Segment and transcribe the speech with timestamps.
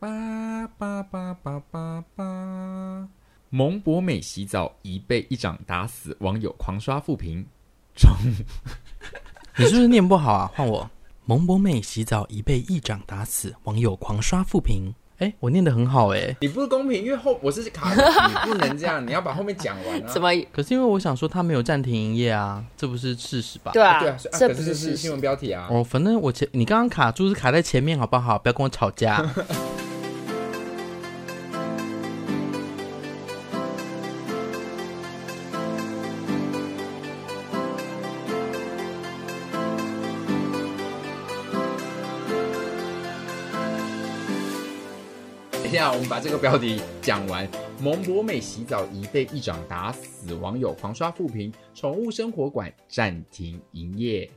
[0.00, 3.08] 叭叭叭叭叭叭叭！
[3.50, 7.44] 蒙博美洗澡已被一掌打死，网友狂刷负评。
[7.96, 8.08] 中，
[9.58, 10.52] 你是不是念不好啊？
[10.54, 10.88] 换我。
[11.24, 14.94] 蒙博美洗澡已被一掌打死，网友狂刷负评。
[15.18, 16.36] 哎，我念的很好哎。
[16.40, 20.06] 你不是公平，因为后我是卡，你不能这样，你要把后面讲完啊。
[20.06, 20.30] 怎么？
[20.52, 23.72] 可是因为我想说他没有暂停营业啊，这不是事实吧？
[23.72, 25.66] 对啊，对啊，这不是是新闻标题啊。
[25.68, 28.38] 哦，反正我前你刚刚卡住是卡在前面，好不好？
[28.38, 29.28] 不要跟我吵架。
[45.78, 47.48] 下，我们把这个标题讲完。
[47.80, 51.52] 蒙博美洗澡仪被一掌打死，网友狂刷负评。
[51.72, 54.28] 宠物生活馆暂停营业。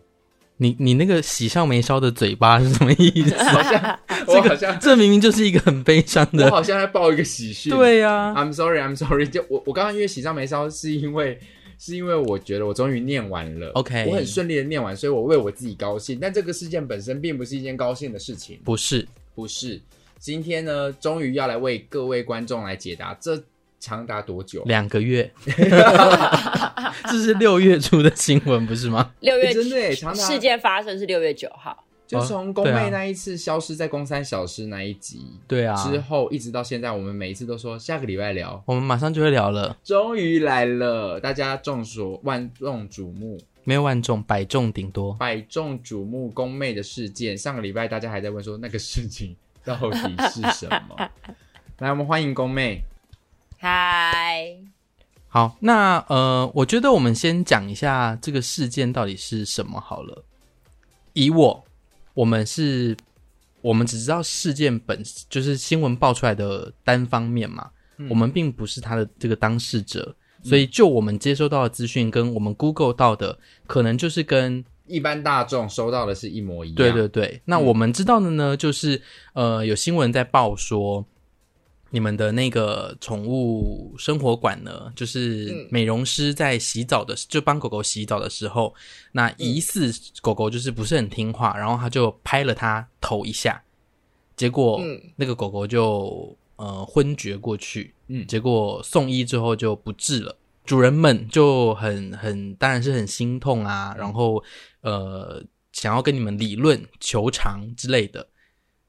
[0.57, 3.35] 你你那个喜上眉梢的嘴巴是什么意思？
[3.41, 6.45] 好像这个好像这明明就是一个很悲伤的。
[6.45, 7.75] 我好像在报一个喜讯。
[7.75, 9.25] 对呀、啊、，I'm sorry，I'm sorry。
[9.25, 11.39] 就我我刚刚因为喜上眉梢，是因为
[11.79, 16.19] 是因为我觉得我终于念完了，OK，我很顺利的念完，所以我为我自己高兴。
[16.21, 19.81] 但这个事件本身并不是一件高兴的事情，不是，不是。
[20.21, 23.43] 今天呢，终于要来为各位观众来解答，这
[23.79, 24.61] 长达多久？
[24.65, 25.31] 两个月，
[27.09, 29.11] 这是六月初的新闻，不是吗？
[29.21, 39.75] 六月、欸、真的耶，长达事件发生是六月九号，就从宫妹那一次消失在宫三小时那一集，对啊，之后一直到现在，我们每一次都说下个礼拜聊，我们马上就会聊了。
[39.83, 47.35] 终于来了，大家众所万众瞩目，没有万众，百众顶多，百众瞩目宫妹的事件。
[47.35, 49.35] 上个礼拜大家还在问说那个事情。
[49.65, 49.97] 到底
[50.29, 51.09] 是什么？
[51.77, 52.83] 来，我们欢迎宫妹。
[53.59, 54.57] 嗨，
[55.27, 60.25] 好，那呃，我觉得我们先讲一下这个事件到底是什么好了。
[61.13, 61.63] 以我，
[62.15, 62.97] 我们是，
[63.61, 74.65] 我们只知道事件本就是新闻爆出来的单方面嘛，嗯、我们并不是他的这个当事者，所以就我们接收到的资讯跟我们 Google 到的，可能就是跟。
[74.91, 76.75] 一般大众收到的是一模一样。
[76.75, 79.01] 对对对，那我们知道的呢，嗯、就是
[79.33, 81.05] 呃，有新闻在报说，
[81.89, 88.73] 你们的那个宠物生活馆呢，就是美容师在洗澡的，就帮狗狗洗澡的时候，
[89.13, 89.91] 那疑似
[90.21, 93.61] 狗狗就是不是很听话，然后他就拍了它头一下，
[94.35, 94.81] 结果
[95.15, 100.35] 那个狗狗就呃昏厥过去，嗯，结果送医之后就不治了。
[100.63, 104.41] 主人们就很很当然是很心痛啊，然后
[104.81, 108.27] 呃想要跟你们理论求偿之类的。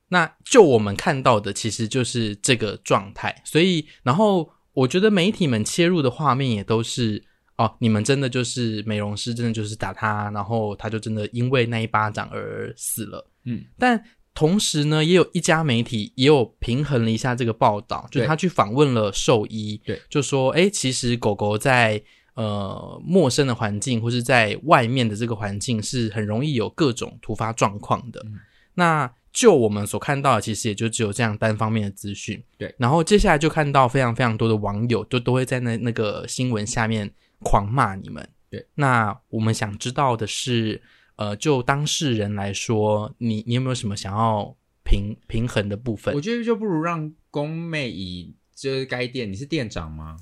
[0.09, 7.25] 那就我们看到的其实就是这个状态，所以然后我觉得媒体们切入的画面也都是
[7.57, 13.31] 哦，你们真的就是美容师真的就是打他，然后他就真的因为那一巴掌而死了。
[13.45, 14.03] 嗯，但。
[14.35, 22.03] 同时呢，也有一家媒体也有平衡了一下这个报道，就他去访问了兽医，对，就说，哎，其实狗狗在
[22.35, 28.23] 呃陌生的环境或是在外面的这个环境是很容易有各种突发状况的。
[28.27, 28.39] 嗯、
[28.75, 32.43] 那就我们所看到的，其实也就只有这样单方面的资讯。
[32.59, 37.11] 对，然后接下来就看到非常非常多的网友都都会在那那个新闻下面
[37.41, 38.29] 狂骂你们。
[38.51, 40.81] 对，那我们想知道的是。
[41.17, 46.13] 呃，就当事人来说，你你有没有什么想要平平衡的部分？
[46.15, 50.17] 我觉得就不如让宫妹以就是该店，你是店长吗？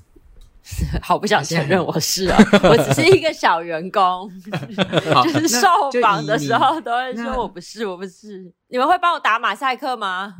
[1.01, 4.31] 好不想承认我是啊，我只是一个小员工，
[5.23, 5.67] 就是受
[6.01, 8.51] 访的时候都会说我不是，我不是。
[8.67, 10.35] 你们会帮我打马赛克吗？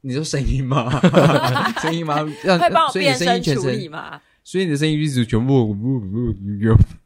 [0.00, 1.00] 你说声音吗？
[1.82, 2.24] 声音吗？
[2.24, 4.20] 会帮我变声处理吗？
[4.44, 5.76] 所以你的声音一直全部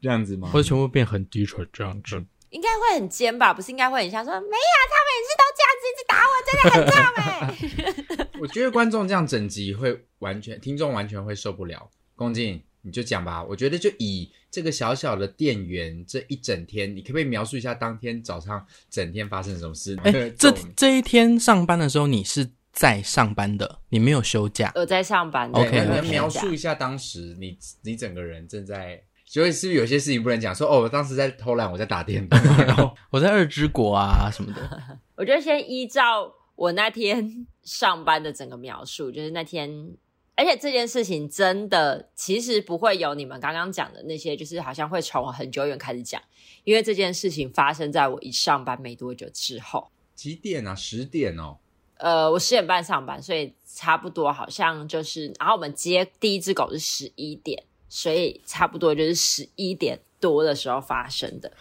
[0.01, 0.47] 这样子吗？
[0.51, 2.23] 或者全部变很低沉这样子？
[2.51, 3.53] 应该会很尖吧？
[3.53, 4.49] 不是应该会很像说没有，
[4.91, 8.27] 他们也是都这样子一直打我，真的很赞哎。
[8.39, 11.89] 我觉得观众这样整集会完全，听众完全会受不了。
[12.21, 13.43] 恭敬，你就讲吧。
[13.43, 19.97] 我觉得就以这个小小的店员这一整天，你可不可以描述一下当天早上整天发生什么事？
[20.03, 24.71] 哎、欸，这这一天上班的时候，你是在上班的，你没有休假？
[24.75, 25.59] 我在上班的。
[25.59, 29.01] OK，能描述一下当时你你整个人正在。
[29.25, 30.53] 所以是不是有些事情不能讲？
[30.53, 34.59] 说哦，我当时在偷懒，我在打电动， 然后我在二之国啊什么的。
[35.15, 39.69] 我觉得先依照我那天上班的整个描述，就是那天，
[40.41, 46.19] 而且这件事情真的其实不会有你们刚刚讲的那些，就是好像会从很久远开始讲，
[46.63, 49.91] 因为这件事情发生在我一上班没多久之后。
[50.15, 50.73] 几点啊？
[50.73, 51.59] 十点哦。
[51.97, 61.53] 呃，我十点半上班，所以差不多好像就是，然后我们接第一只狗是十一点，所以差不多就是十一点多的时候发生的。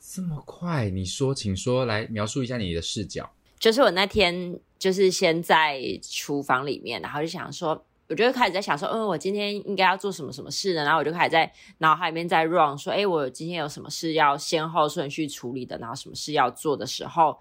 [0.00, 0.90] 这么快？
[0.90, 3.32] 你说，请说，来描述一下你的视角。
[3.60, 10.84] 就是我那天就是先在厨房里面，然后就想说，我就开始在想说，嗯，我今天应该要做什么什么事呢？
[10.84, 17.38] 然后我就开始在脑海里面在 run，说，哎，我今天有什么事要先后顺序处理的，然后什么事要做的时候，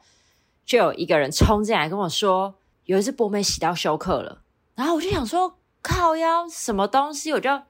[0.65, 2.55] 就有一个人冲进来跟我说，
[2.85, 4.41] 有一只博美洗到休克了。
[4.75, 7.33] 然后我就想说，靠腰什么东西？
[7.33, 7.61] 我就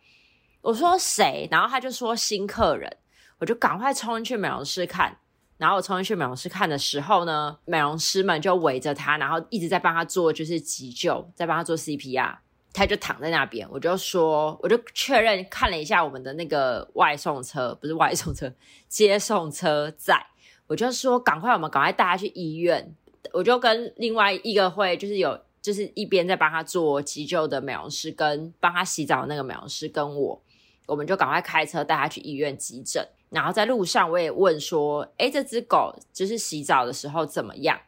[0.62, 1.48] 我说谁？
[1.52, 2.98] 然后他就说新客人，
[3.40, 5.18] 我就赶快冲进去美容室看。
[5.58, 12.38] 然后我冲进去美容室看的时候呢，美容师们就围着他，然后一直在帮他做就是急救，在帮他做 CPR。
[12.74, 18.52] 他就躺在那边，我就说，我就确认看了一下我们的那个外送车，不是外送车，
[18.90, 20.26] 接送车在，
[20.66, 22.94] 我就说赶快，我们赶快带他去医院。
[23.32, 30.42] 我就跟另外一个会就是有就是一边在帮他做急救的美容师，跟帮他洗澡的那个美容师跟我，
[30.88, 33.08] 我们就赶快开车带他去医院急诊。
[33.30, 37.80] 然后在路上，我也问说：“哎，这只狗就是洗澡的时候怎么样？”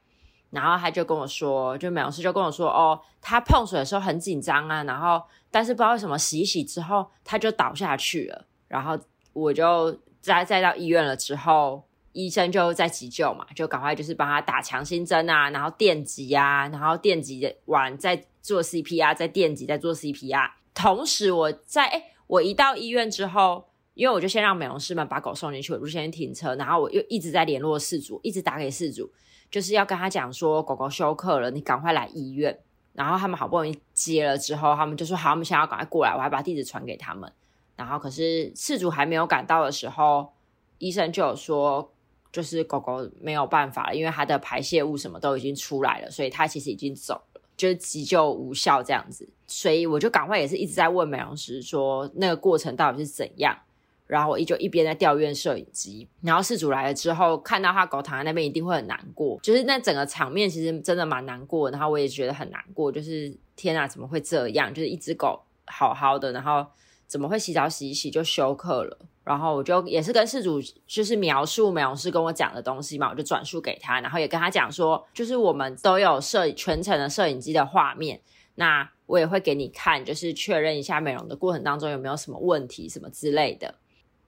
[0.50, 5.22] 然后他就跟我说，就美容师就跟我说：“哦，他碰水的时候很紧张啊，然后
[5.52, 8.98] 但是不知道为什么洗一洗之后，他就倒下去了。”然后
[9.34, 11.84] 我就再再到医院了之后，
[12.14, 20.52] 医生就在急救嘛，就赶快就是帮他打强心针啊，然后电击啊，然后电击完再做 CPR，再电击再做 CPR。
[20.74, 23.66] 同时我在哎，我一到医院之后。
[23.96, 29.10] 因为我就先让美容师们把狗送进去，我就先停车，然后我又一直在联络事主，一直打给事主，
[29.50, 32.60] 就是要跟他讲说狗狗休克了，你赶快来医院。
[32.94, 37.30] 然后他们好不容易接了之后，他们就说好，我们现在要赶快过来，我还把地址传给他们。
[37.76, 40.30] 然后可是事主还没有赶到的时候，
[40.78, 41.92] 医生就有说，
[42.32, 49.28] 就是狗狗没有办法了，因为它的排泄物什么都已经出来了，所以它其实已经走了，就是急救无效这样子。
[49.46, 53.58] 所以我就赶快也是一直在问美容师说，那个过程到底是怎样。
[54.08, 59.40] 然后我依旧一边在调阅摄影机，然后事主来了之后，看到他狗躺在那边，一定会很难过。
[59.42, 62.92] 就是那整个场面其实真的蛮难过，然后我也觉得很难过。
[62.92, 64.74] 就是天啊，怎么会这样？
[64.74, 66.66] 就是一只狗好好的，然后
[67.08, 68.98] 怎么会洗澡洗一洗就休克了？
[69.24, 78.22] 然后我就也是跟事主就是描述美容师跟我讲的东西嘛，我就转述给他，然后也跟他讲说，就是我们都有摄全程的摄影机的画面，
[78.54, 83.74] 那我也会给你看，就是确认一下美容的过程当中有没有什么问题什么之类的。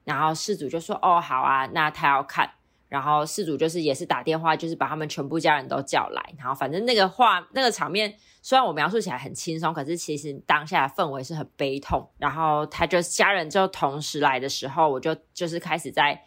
[0.08, 2.50] 然后事主就说：“哦，好啊，那他要看。”
[2.88, 6.34] 然后事主就是也是打电话，就是把他们全部家人都叫来。
[6.38, 12.08] 然后反正那个画那个场面，虽然我描述起来很轻松，可是其实当下的氛围是很悲痛。
[12.16, 16.18] 然后他就家人就同时来的时候，我就就是开始在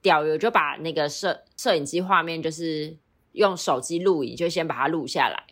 [0.00, 2.96] 钓鱼，就把那个摄摄影机画面就是
[3.32, 5.42] 用手机录影，就先把它录下来。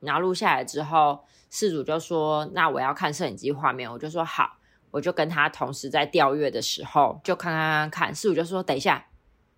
[0.00, 4.56] 然后录下来之后，事主就说：“那我要看摄影机画面。”我就说：“好。”
[4.92, 9.04] 我就跟他同时在调阅的时候，就看看看看，饲主就说等一下，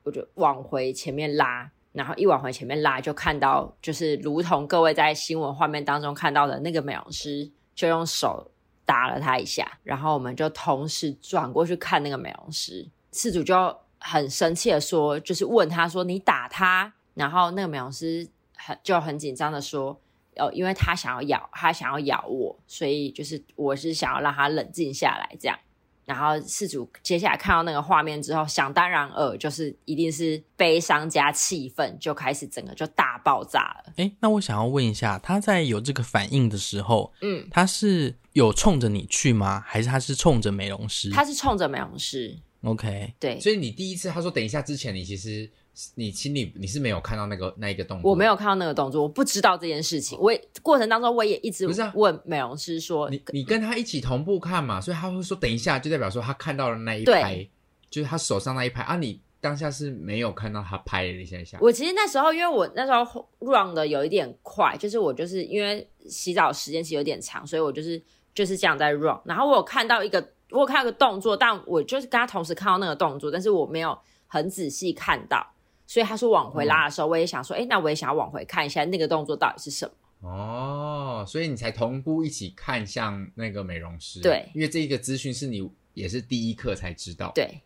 [0.04, 8.50] 我就往回前面拉，然后一往回前面拉，就看到就是如同各位在新闻画面当中看到的那个美容师，就用手
[8.87, 20.00] 打了他一下，然后我们就同时转过去看那个美容师，饲主就很生气的说，就是问他说你打他，然后那个美容师很就很紧张的说。
[20.37, 25.59] 哦，因为他想要咬，他想要咬我，所以就是我是想要让他冷静下来，这样。
[26.05, 33.93] 然后事主接下来看到那个画面之后，想当然尔，就是一定是悲伤加气愤，就开始整个就大爆炸了。
[33.97, 39.62] 哎，那我想要问一下，他在有这个反应的时候，嗯，他是有冲着你去吗？
[39.67, 41.11] 还是他是冲着美容师？
[41.11, 42.38] 他是冲着美容师。
[42.64, 43.41] OK，对。
[43.41, 45.50] 所以你第一次他说等一下之前，你其实。
[45.97, 50.16] 你心里你是没有看到那个那一个动作，我没有看到那个动作，我不知道这件事情。
[50.21, 57.47] 我也过程当中我也一直问美容师说，你你跟他一起同步看嘛，所以他会说等一下，就代表说他看到了那一拍，
[57.90, 58.97] 就是他手上那一拍啊。
[58.97, 61.59] 你当下是没有看到他拍了一下一下。
[61.61, 68.00] 我其实那时候因为我那时候 run 的有一点快，就是我就是因为洗澡时间其实有点长，所以我就是
[68.33, 69.19] 就是这样在 run。
[69.25, 75.45] 然后我有看到一个，我有看到一个动作，但我就是跟他同时看到那个动作，但是我没有很仔细看到。
[75.87, 79.95] 所以他说往回拉的时候，我也想说，哎、嗯，那我也想要往回看一下那个动作到底是什么。
[80.29, 84.21] 哦，所以你才同步一起看向那个美容师。
[84.21, 87.31] 对，因为这个资讯是你也是第一课才知道。
[87.35, 87.61] 对。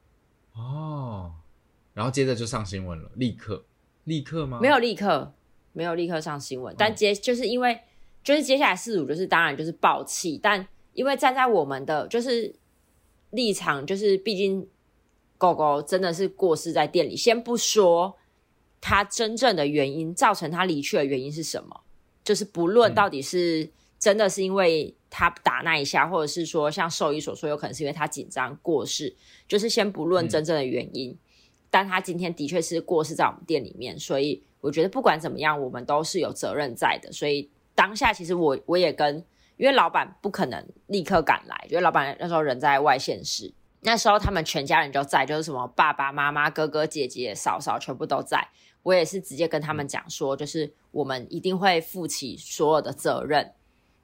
[0.54, 1.32] 哦，
[1.94, 3.64] 然后接着就上新闻了，立刻，
[4.04, 4.58] 立刻吗？
[4.60, 5.32] 没有立刻，
[5.72, 6.74] 没有立刻上新闻。
[6.76, 7.80] 但接就是因为
[8.24, 12.52] 就是接下来四组就是当然就是爆气，但因为站在我们的就是
[13.30, 14.68] 立场，就是毕竟
[15.38, 18.18] 狗狗真的是过世在店里，先不说
[18.80, 21.80] 它真正的原因，造成它离去的原因是什么，
[22.22, 24.94] 就是不论到底是真的是因为。
[25.10, 29.16] 他打那一下，或者是说像兽医所说，有可能是因为他紧张过世，
[29.48, 31.16] 就是先不论真正的原因，
[31.70, 37.10] 但他今天的确是过世在我们店里面，所以我觉得不管怎么样，我们都是有责任在的。
[37.10, 39.16] 所以当下其实我我也跟，
[39.56, 48.48] 因为老板不可能立刻赶来，因为老板那时候人在外县市，那时候他们全家人都在，就是什么爸爸妈妈、哥哥姐姐、嫂嫂全部都在，
[48.82, 53.52] 我也是直接跟他们讲说，就是我们一定会负起所有的责任。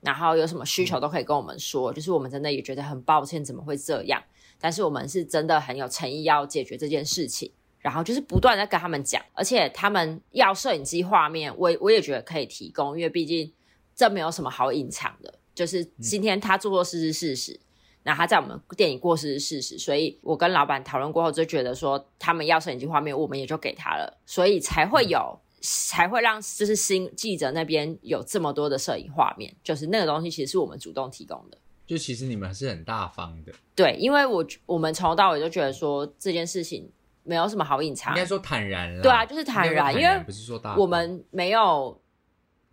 [0.00, 4.22] 然后有什么需求都可以跟我们说，就是我们真的也觉得很抱歉，怎么会这样？
[4.60, 7.50] 但是我们是真的很有诚意要解决这件事情。
[7.80, 13.52] 然后就是不断在跟他们讲，而且他们要摄影机画面，我我也觉得可以提供，因为毕竟
[13.94, 15.34] 这没有什么好隐藏的。
[15.54, 17.60] 就是今天他做错事是事实，
[18.04, 25.18] 那、嗯、他在我们店里过世是事实，所以我跟老板讨论过后就觉得说，他们要摄影机画面，我们也就给他了，所以才会有。
[25.18, 31.56] 嗯才会让就是新记者那边有这么多的摄影画面，就是那个东西其实是我们主动提供的。
[31.86, 36.86] 就其实你们是很大方的，对，因为我我们从头到尾就觉得说这件事情
[37.22, 39.00] 没有什么好隐藏，应该说坦然了。
[39.00, 41.98] 对啊，就是坦然，坦然因为不是说大，我们没有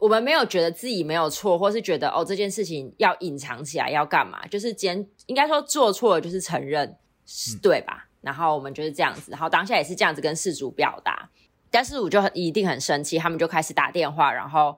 [0.01, 4.43] 我们没有觉得自己没有错，或是觉得哦这件事情要隐藏起来要干嘛？
[4.47, 8.07] 就是兼应该说做错了就是承认，嗯、对吧？
[8.19, 11.29] 然后我们就是这样子，然后当下也是这样子跟事主表达。
[11.69, 14.75] 但是我就一定很生气，他们就开始打电话，然后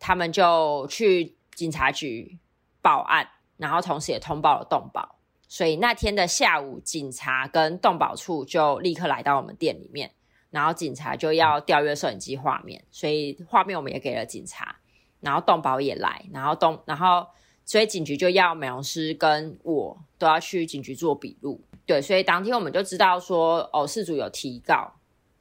[0.00, 2.38] 他们就去警察局
[2.80, 5.16] 报案，然后同时也通报了动保。
[5.48, 10.12] 所以那天的下午，警察跟动保处就立刻来到我们店里面，
[10.52, 14.76] 然后警察就要调阅摄影机画面，所以画面我们也给了警察，
[15.18, 17.26] 然后动保也来，然后动，然后
[17.64, 21.60] 所以警局就要美容师跟我都要去警局做笔录。
[21.84, 24.92] 对，所以当天我们就知道说，哦，事主有提告。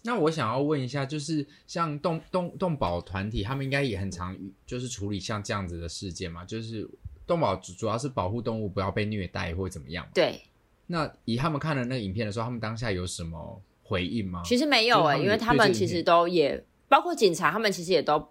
[0.03, 6.43] 那我想要问一下，就是像动动动保团体，他们应该也很常就是处理像这样子的事件嘛？
[6.43, 6.89] 就是
[7.27, 10.07] 动保主主要是保护动物不要被虐待或怎么样？
[10.13, 10.41] 对。
[10.87, 14.41] 那以他们看了那个影片的时候，他们当下有什么回应吗？
[14.45, 18.29] 其实没有哎、欸，因为他们其实都也包括警察，他们其实也都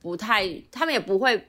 [0.00, 1.48] 不太，他们也不会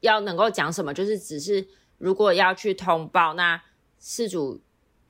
[0.00, 1.66] 要能够讲什么，就是只是
[1.98, 3.60] 如果要去通报，那
[3.98, 4.60] 事主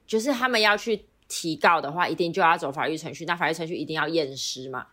[0.07, 1.05] 就是他们要去。
[1.27, 3.25] 提告的话，一定就要走法律程序。
[3.25, 4.87] 那法律程序一定要验尸嘛？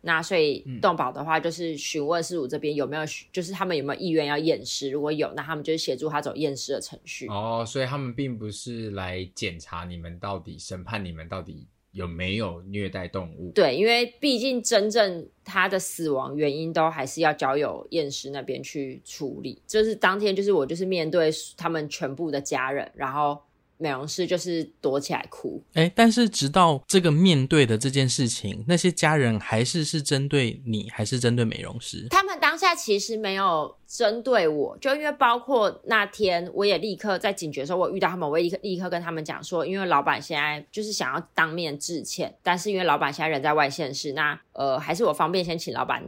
[0.00, 4.90] 那所以动保的话，就是询问事主这边有没有，就是他们有没有意愿要验尸。
[4.90, 7.28] 如果有，那他们就是协助他走验尸的程序。
[7.28, 13.50] 哦，所以他们并不是来检查你们到底审判你们到底有没有虐待动物。
[13.52, 19.60] 对，因为毕竟真正他的死亡原因都还是要交由验尸那边去处理。
[19.66, 23.38] 就是当天，就是我就是面对他们全部的家人，然后。
[23.78, 32.06] 美容师就是躲起来哭，哎，但是直到这个面对的这件事情，那些家人还是是针对你，还是针对美容师？
[32.08, 46.02] 他们当下其实没有针对我，就因为包括那天，我也立刻在警觉的时候，我遇到他们，我也立刻立刻跟他们讲说，因为老板现在就是想要当面致歉，但是因为老板现在人在外县市，那呃，还是我方便先请老板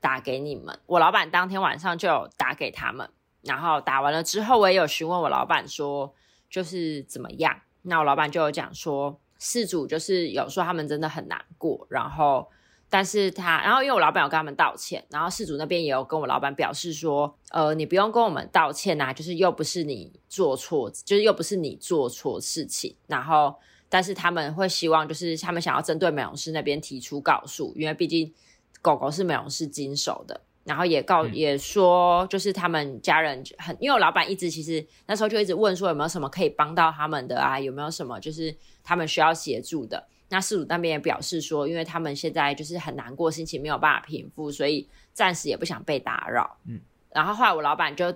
[0.00, 0.76] 打给你们。
[0.86, 3.08] 我老板当天晚上就有打给他们，
[3.42, 6.12] 然后打完了之后，我也有询问我老板说。
[6.48, 7.60] 就是怎么样？
[7.82, 12.48] 那我老板就有讲说，事主就是有说他们真的很难过，然后，
[12.88, 23.54] 但是他，然后因为我老板有跟他们道歉，然后事主那边也有跟我老板表示说，呃，你不用跟我们道歉呐，就是又不是你做错，就是又不是你做错事情，然后，
[23.88, 28.32] 但是他们会希望就是他们想要针对美容师那边提出告诉，因为毕竟
[28.80, 30.40] 狗狗是美容师经手的。
[30.64, 40.02] 然后也告也说，就是他们家人很，因为我老板一直其实那时候就一直问说有没有什么可以帮到他们的啊，有没有什么就是他们需要协助的。
[40.30, 46.56] 那事主那边也表示说，因为他们现在就是很难过，心情没有办法平复，所以暂时也不想被打扰。
[46.66, 46.80] 嗯，
[47.10, 48.10] 然后后来我老板就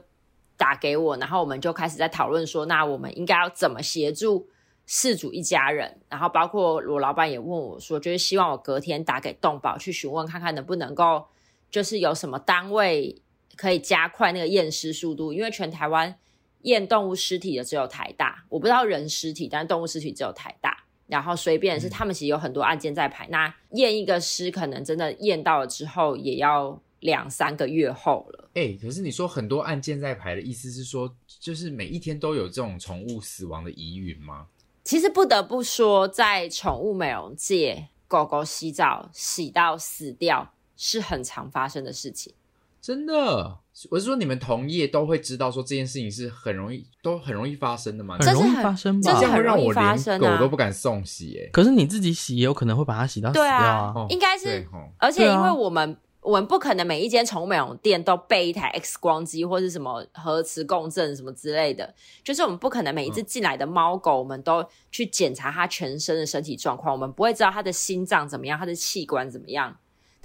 [0.57, 4.49] 打给我，然后我们就开始在讨论说，那我们应该要怎么协助
[4.87, 6.00] 事主一家人？
[6.09, 11.26] 然后包括我老板也问我说，就是希望我隔天打给动保去询问看看能不能够。
[11.70, 13.20] 就是有什么单位
[13.56, 15.32] 可以加快那个验尸速度？
[15.32, 16.18] 因为全台湾
[16.62, 20.84] 验动物尸体的只有台大，我不知道人尸体，但是动物尸体只有台大。
[21.06, 28.50] 然后随便是他们其实有很多案件在排，嗯、那验一个尸可能真的验到了之后也要两三个月后了。
[28.52, 34.48] 哎、欸，可是你说很多案件在排的意思是说，就是每一天都有这种宠物死亡的疑云吗？
[34.84, 40.52] 其实不得不说，在宠物美容界，狗狗洗澡洗到死掉。
[40.78, 42.32] 是很常发生的事情。
[42.80, 43.58] 真的，
[43.90, 48.16] 我是说你们同业都会知道说这件事情是很容易，都很容易发生的嘛？
[48.18, 49.12] 很容易发生吧？
[49.12, 51.50] 这是很容易让我发生狗都不敢送洗哎。
[51.52, 53.92] 可是你自己洗也有可能会把它洗到死掉啊。
[53.92, 55.99] 对啊，应该是，哦、而且因为我们。
[56.20, 69.75] 我们不可能每一间宠物美容店都备一台 X 光机或是什么核磁共振什么之类的，就是我们不可能每一次进来的猫狗，我们都去检查它全身的身体状况，我们不会知道它的心脏怎么样，它的器官怎么样，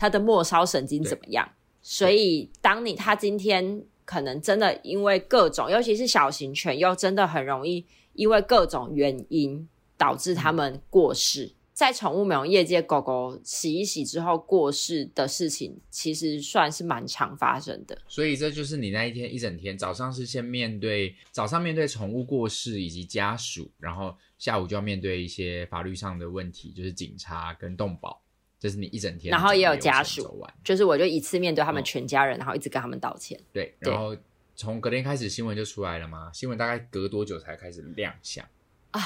[0.04, 1.50] 它的末梢神经怎么样。
[1.82, 9.66] 所以，当你它今天可能真的因为各种，尤其是小型犬，又真的很容易因为各种原因
[9.98, 11.46] 导致它们过世。
[11.46, 18.00] 嗯在宠物美容业界，狗狗洗一洗之后过世的事情，其实算是蛮常发生的。
[18.08, 28.22] 所以这就是你那一天一整天，早上是先面对早上面对宠物过世以及家属，然后下午就要面对一些法律上的问题，就是警察跟动保。
[28.64, 33.38] 这是你一整天，然后也有家属，就是我就一次面对他们全家人，哦、然后一直跟他们道歉。
[33.52, 34.16] 对，然后
[34.56, 36.32] 从隔天开始新闻就出来了吗？
[36.34, 38.48] 新闻大概隔多久才开始亮相
[38.92, 39.02] 啊？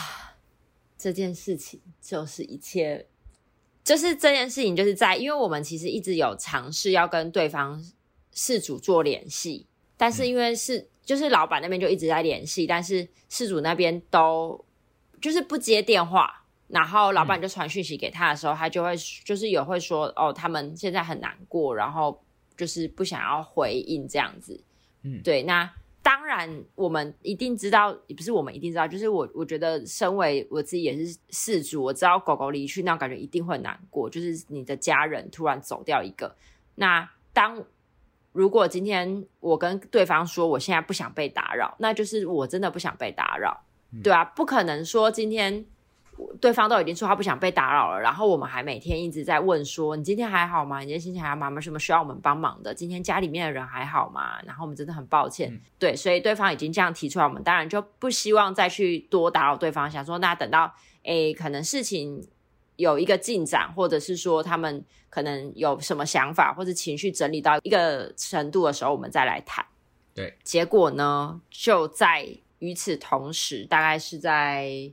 [0.96, 3.08] 这件事情就是一切，
[3.84, 7.84] 就是这件事情就是在，因为我们其实一直有尝试要跟对方
[8.32, 9.66] 事主做联系，
[9.98, 14.64] 但是因为是、嗯、就是老板那边就一直在联系，但是事主那边都
[15.20, 22.22] 就是不接电话，然后老板就传讯息给他的时候，他就会就是有会说哦，他们现在很难过，然后
[22.56, 24.62] 就是不想要回应这样子，
[25.04, 25.70] 嗯，对，那。
[26.04, 36.34] 当然，我们一定知道，也不是我们一定知道，就是我，我觉得身为我自己也是事主，我知道狗狗离去那种感觉一定会难过，就是你的家人突然走掉一个。
[36.76, 37.62] 那当
[38.32, 43.66] 如果今天我跟对方说我现在不想被打扰，那就是我真的不想被打扰，
[44.02, 45.66] 对啊，不可能说今天。
[46.42, 50.80] 对方都已经说他不想被打扰了，然后我们还每天一直在问说：“你今天还好吗？
[50.80, 51.50] 你今天心情还好吗？
[51.50, 52.74] 有什么需要我们帮忙的？
[52.74, 59.90] 今天家里面的人还好吗？”然后我们真的很抱歉，嗯、对，所以对方已经这样提出来，我们当然就不希望再去多打扰对方。
[59.90, 62.28] 想说，那等到诶，可能事情
[62.78, 69.66] 有一个进展，或者是说他们可能有什么想法，或者情绪整理到一个程度的时候，我们再来谈。
[70.16, 72.28] 对，结果呢，就在
[72.60, 74.92] 与此同时，大概是在。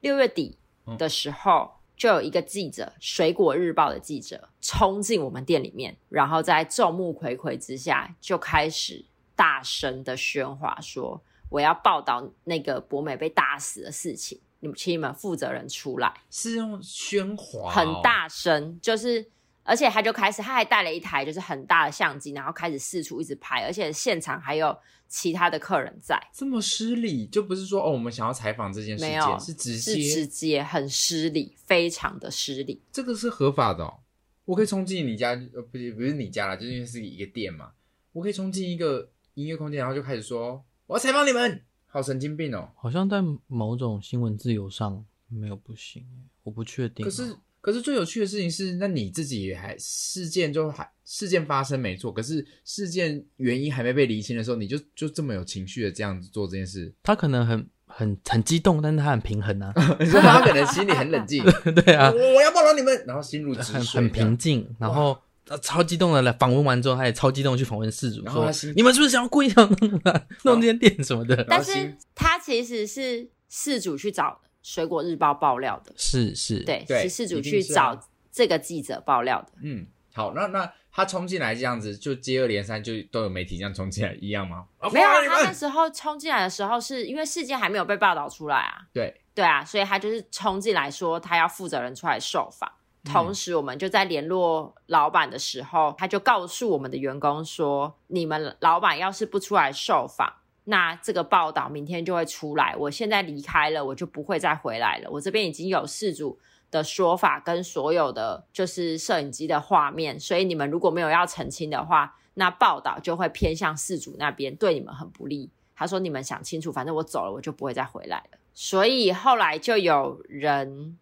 [0.00, 0.58] 六月底
[0.98, 9.04] 的时候，就有一个记者，《水果日报》的记者冲进我们店里面，然后在众目睽睽之下，就开始
[9.34, 19.30] 大声的喧哗，说：“我要报道那个博美被打死的事情，你们请你们负责人出来。”是用喧哗，很大声，就是。
[19.66, 24.74] 而且他就开始，他还带了一台就是很大的相机，然后开始四处一直拍，而且现场还有
[25.08, 26.16] 其他的客人在。
[26.32, 32.80] 这么失礼，就不是说哦，我们想要采访这件事情，没有，是直接是直接很失礼，非常的失礼。
[32.92, 33.98] 这个是合法的哦，
[34.44, 37.72] 我可以冲进你家，呃，不是不是你家啦，就是因为是一个店嘛，
[38.12, 42.70] 我可以冲进一个音乐空间，然后就开始说我要采访你们，好神经病哦。
[42.76, 46.06] 好像在某种新闻自由上没有不行，
[46.44, 47.04] 我不确定。
[47.04, 47.36] 可是。
[47.66, 56.94] 可是最有趣的事情是，那你自己还事件就还事件发生没错，可是事件原因还没被厘清的时候，你就就这么有情绪的这样子做这件事？
[57.02, 59.72] 他可能很很很激动，但是他很平衡啊。
[59.98, 61.42] 你说他可能心里很冷静，
[61.84, 65.18] 对啊，我我要报道你们，然后心如止水，很很平静，然后
[65.60, 70.00] 超激动的来访问完之后，他也超激动去访问事主，说你们是不是想要故意想弄
[70.44, 71.44] 弄这间店什么的？
[71.48, 74.40] 但是他其实是事主去找。
[74.66, 77.96] 水果日报爆料的是是，对，是事主去找
[78.32, 79.52] 这个记者爆料的。
[79.62, 84.66] 嗯，好，那那他冲进来这样子，就接二连三，就都有媒体这样冲进来一样吗？
[84.92, 88.82] 没有，他那时候冲进来的时候，是因为事件还没有被报道出来啊。
[88.92, 92.68] 对对啊，所以他就是冲进来说他要负责人出来受访。
[93.04, 100.32] 同时，我们就在联络老板的时候，他就告诉我们的员工说：“你们老板要是不出来受访。”
[100.68, 102.74] 那这个报道明天就会出来。
[102.76, 105.08] 我现在离开了，我就不会再回来了。
[105.10, 106.36] 我这边已经有事主
[106.72, 115.50] 的说法跟所有的就是摄影机的画面，所以你们如果没有要澄清的话，那报道就会偏向事主那边，对你们很不利。
[115.76, 120.98] 他说：“你们想清楚，反正我走了，我就不会再回来了。”所以后来就有人，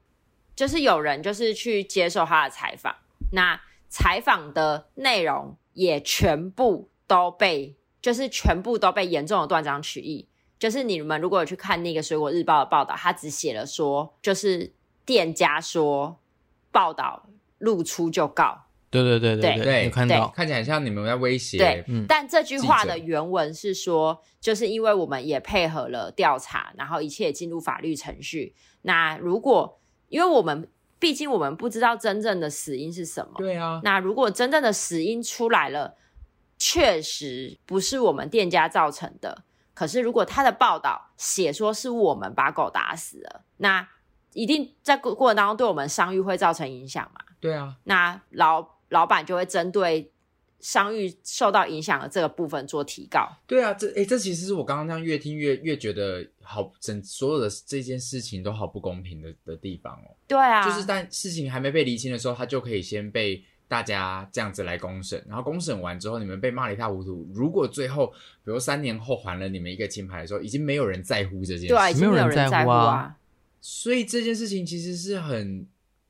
[0.55, 2.95] 就是有人就是去接受他的采访，
[3.33, 7.77] 那采访的内容也全部都被。
[8.05, 10.29] 就是全部都被严重的断章取义。
[10.59, 14.71] 就是你们如果有去看那个《水果日报》的报道，他只写了说，就是
[15.07, 16.19] 店家说
[16.71, 18.67] 报道露出就告。
[18.91, 21.57] 对对对对对，对，有看到，看起来像你们在威胁。
[21.57, 22.05] 对，嗯。
[22.07, 28.55] 但这句话的原文是说，就是因为我们也配合了调查，然后一切进入法律程序。
[28.83, 33.33] 那如果因为我们毕竟我们不知道真正的死因是什么。
[33.39, 35.95] 对啊，那如果真正的死因出来了，
[36.59, 39.45] 确实不是我们店家造成的。
[39.75, 43.89] 可是如果他的报道写说是我们把狗打死了，那
[44.33, 47.21] 一定在过过程当中对我们商誉会造成影响嘛？
[47.41, 50.11] 对啊，那老老板就会针对。
[50.61, 53.29] 商誉受到影响的这个部分做提高。
[53.47, 60.17] 对啊，这诶这其实是我刚刚这样越听越越觉得好，整所有的这件事情都好不公平的的地方哦。
[60.27, 67.29] 对啊，就是但事情还没被厘清的时候，他就可以先被大家这样子来公审，然后公审完之后，你们被骂了一塌糊涂。
[67.35, 73.17] 如果最后，比如三年后还了你们一个金牌的时候，已经没有人在乎这件事，对啊，已经没有人在乎啊。
[73.61, 75.67] 所以这件事情其实是很，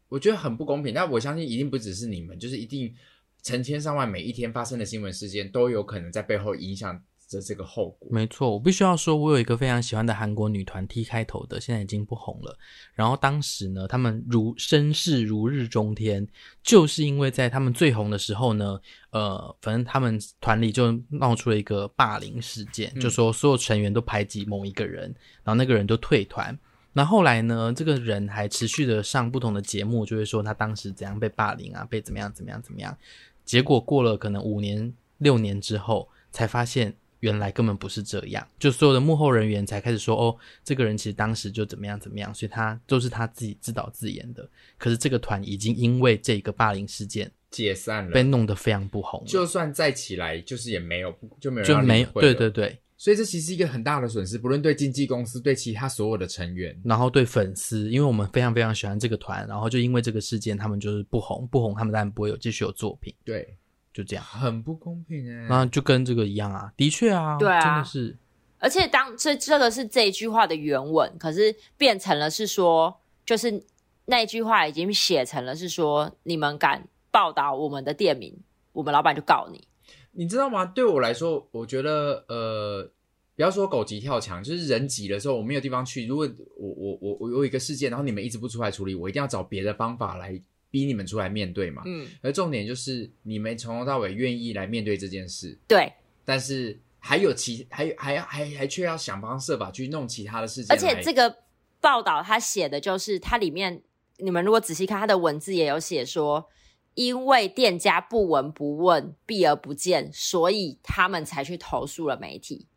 [0.09, 0.93] 我觉得很不公平。
[0.95, 2.95] 但我相信一定不只是你们，就是一定。
[3.43, 6.99] 成千上万每一天发生的新闻事件都有可能在背后影响
[7.35, 8.09] 着这个后果。
[8.11, 12.57] 没错，我必须要说，我有一个非常喜欢的韩国女团 T 开头的，现在已经不红了。
[12.94, 16.27] 然后当时呢，他们如身势如日中天，
[16.62, 26.57] 就是因为在他们最红的时候呢，呃，反正他们团里就闹出了一个霸凌事件，嗯、就说所有成员都排挤某一个人，然后那个人就退团。
[26.97, 32.97] 那后来呢，这个人还持续的上不同的节目，就会说他当时怎样被霸凌啊，被怎么样怎么样怎么样。
[33.44, 36.94] 结果过了可能五年六年之后，才发现
[37.25, 38.47] 原来根本不是这样。
[38.59, 49.25] 就所有的幕后人员才开始说：“哦，这个人其实当时就怎么样怎么样，所以他都是他自己自导自演的。”可是这个团已经因为这个霸凌事件解散了，被弄得非常不红。
[49.27, 52.79] 就算再起来，就是也没有就没有就没有对对对。
[52.97, 63.13] 所以这其实是一个很大的损失，不论对经纪公司，对其他所有的成员，然后对粉丝，因为我们非常非常喜欢这个团，然后就因为这个事件，他们就是不红，不红，他们当然不会有继续有作品。
[63.25, 63.55] 对，
[63.94, 65.46] 就这样，很不公平哎。
[65.48, 68.18] 那就跟这个一样啊，的确啊，对啊，真的是。
[68.59, 73.62] 而且当这这个是这一句话的原文，可是变成了是说，就是
[74.07, 78.37] 那句话已经写成了是说，你们敢报道我们的店名，
[78.72, 79.66] 我们老板就告你。
[80.12, 80.64] 你知道吗？
[80.64, 82.90] 对我来说，我觉得呃，
[83.37, 86.07] 不要说狗急跳墙，就是人急的时候，我没有地方去。
[86.07, 90.40] 如果我我我我有一个事件，然后你们一直不出来处理，我一定要找别的方法来
[90.75, 91.83] 逼你们出来面对嘛。
[91.87, 92.05] 嗯。
[92.21, 95.57] 而重点就是你们从头到尾愿意来面对这件事。
[95.69, 95.93] 对。
[96.25, 100.75] 但是还有其还还还还却要想方设法去弄其他的事情。
[100.75, 101.37] 而且这个
[101.81, 103.83] 报道他写的就是它里面，
[104.17, 106.51] 你们如果仔细看他的文字，也有写说。
[106.97, 112.69] 因为店家不闻不问、避而不见，所以他们才去投诉了媒体。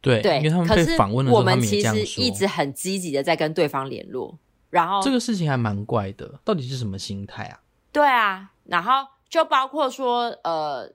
[0.00, 4.38] 对，对，因为他们被访问的时候，我们其实一直很积极的在跟对方联络。
[4.70, 7.60] 然后这个事情还蛮怪的，到底是什么心态啊？
[7.92, 10.88] 对啊，然后就包括说，呃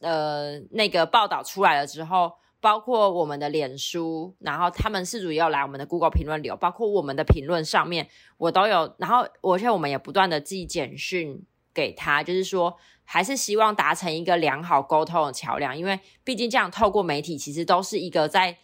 [0.00, 8.94] 呃，那个报道出来了之后，包括我们的脸书，然后他们事主也有来我们的 Google 评论流，包括我们的评论上面，我都有。
[8.98, 11.44] 然后，而且我们也不断的寄简讯。
[11.74, 18.58] 给他，就是说，还是希望达成一个良好沟通的桥梁，因为毕竟这样透过媒体，其实都是一个在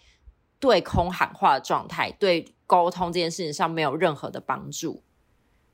[0.59, 5.03] 对空喊话的状态，对沟通这件事情上没有任何的帮助。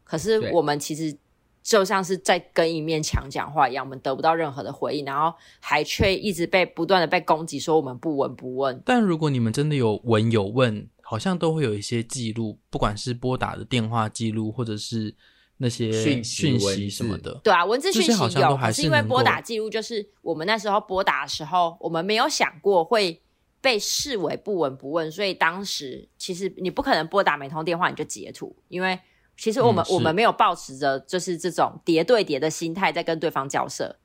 [0.05, 1.17] 可是我们其实
[1.63, 8.83] 就像是在跟一面墙讲话一样，我们得不到任何的回应，然后还却一直被不断的被攻击，说我们不闻不问。
[8.85, 15.15] 但如果你们真的有闻有问，好像都会有一些记录，不管是拨打的电话记录，或者是。
[15.63, 23.21] 那些讯息，讯息什么的，对啊，文字讯息有，可是因为拨打记录，就是我们那时候拨打的时候，我们没有想过会
[23.61, 28.99] 被视为不闻不问，所以当时其实你不可能拨打每通电话你就截图，因为
[29.37, 33.97] 其实我们、嗯、我们没有抱持着就是这种叠对叠的心态在跟对方交涉。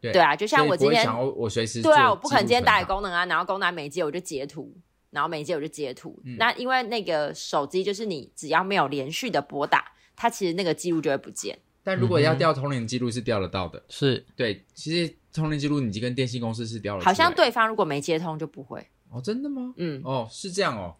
[0.00, 4.74] 对，对啊，就像我今天我随时对啊，我不可能今天打给功能啊，然后功能没接我就截图，
[5.10, 6.20] 然后没接我就截图。
[6.24, 9.92] 嗯、那因为那个手机就是你只要没有连续的拨打。
[10.14, 14.62] 它其实那个记录就会不见，但如果要调通联记录是调得到的，嗯、是对。
[14.74, 18.86] 其实通联记录你跟电信公司是掉了，好像对方如果没接通就不会。
[19.10, 19.74] 哦，真的吗？
[19.76, 20.96] 嗯，哦，是这样哦。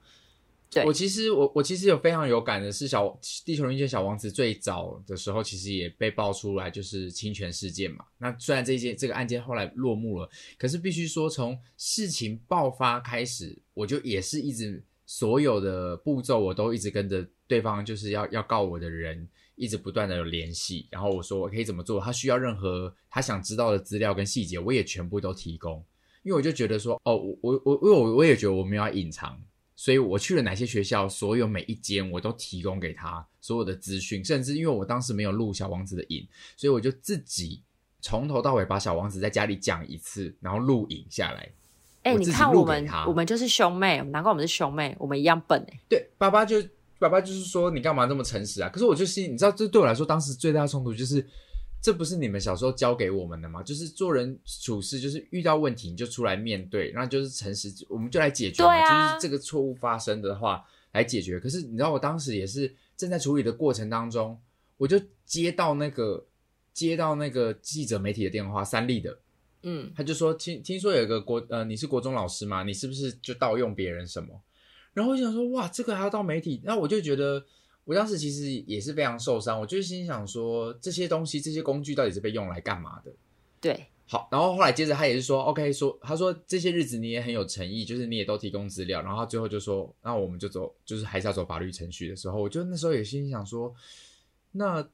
[0.70, 8.04] 对，我其实我我其实有非常有感的是小地球人间小王子最早的时候，其实也被爆出来就是侵权事件嘛。
[8.18, 17.26] 那虽然这件这个案件后来落幕了，可是必须说从事情爆发开始，我就也是一直所有的步骤我都一直跟着。
[17.48, 19.28] 对方就是要要告我的人，
[19.62, 25.84] 一直不断的有联系，然后我说我可以怎么做，他需要任何他想知道的资料跟细节，我也全部都提供。
[26.24, 29.40] 因为我就觉得说，哦，我我我因为我我也觉得我没有要隐藏，
[29.76, 37.62] 所以我去了哪些学校，所有每一间我都提供给他所有的资讯，甚至因为我当时没有录小王子的影，所以我就自己
[38.00, 41.48] 从头到尾把小王子在家里讲一次，然后录影下来。
[42.02, 45.80] 哎、欸，你看我们我们就是兄妹，难怪我们是兄妹，我们一样笨哎。
[45.88, 46.60] 对，爸爸就。
[47.02, 48.68] 爸爸就是说你干嘛这么诚实啊？
[48.68, 51.26] 可是我就心，你知道，这对我来说当时最大的冲突就是，
[51.82, 53.60] 这不是你们小时候教给我们的吗？
[53.60, 59.10] 就是做人处事，就是遇到问题你就出来面对，然后就是诚实，我们就来解决嘛。
[59.10, 61.40] 就是这个错误发生的话来解决。
[61.40, 64.40] 可是你知道，我当时也是正在处理的过程当中，
[64.76, 66.24] 我就接到那个
[66.72, 69.18] 接到那个记者媒体的电话，三立的。
[69.64, 72.62] 嗯，他就说听听说有一个国呃，你是国中老师吗？
[72.62, 74.40] 你是不是就盗用别人什么？
[74.94, 76.60] 然后我想说，哇，这个还要到媒体？
[76.64, 77.44] 那我就觉得，
[77.84, 79.60] 我当时其实也是非常受伤。
[79.60, 83.12] 我就心想说，这些东西、这些工具到底是被用来干嘛的？
[83.60, 84.28] 对，好。
[84.30, 89.00] 然后后来接着他也是说，OK，说他说这些日子你也很有诚意，就是你也都提供资料。
[89.00, 93.74] 然后他最后就说，那我们就走，就是还是要走法律程序的时候，我就那时候也心想说，
[94.50, 94.86] 那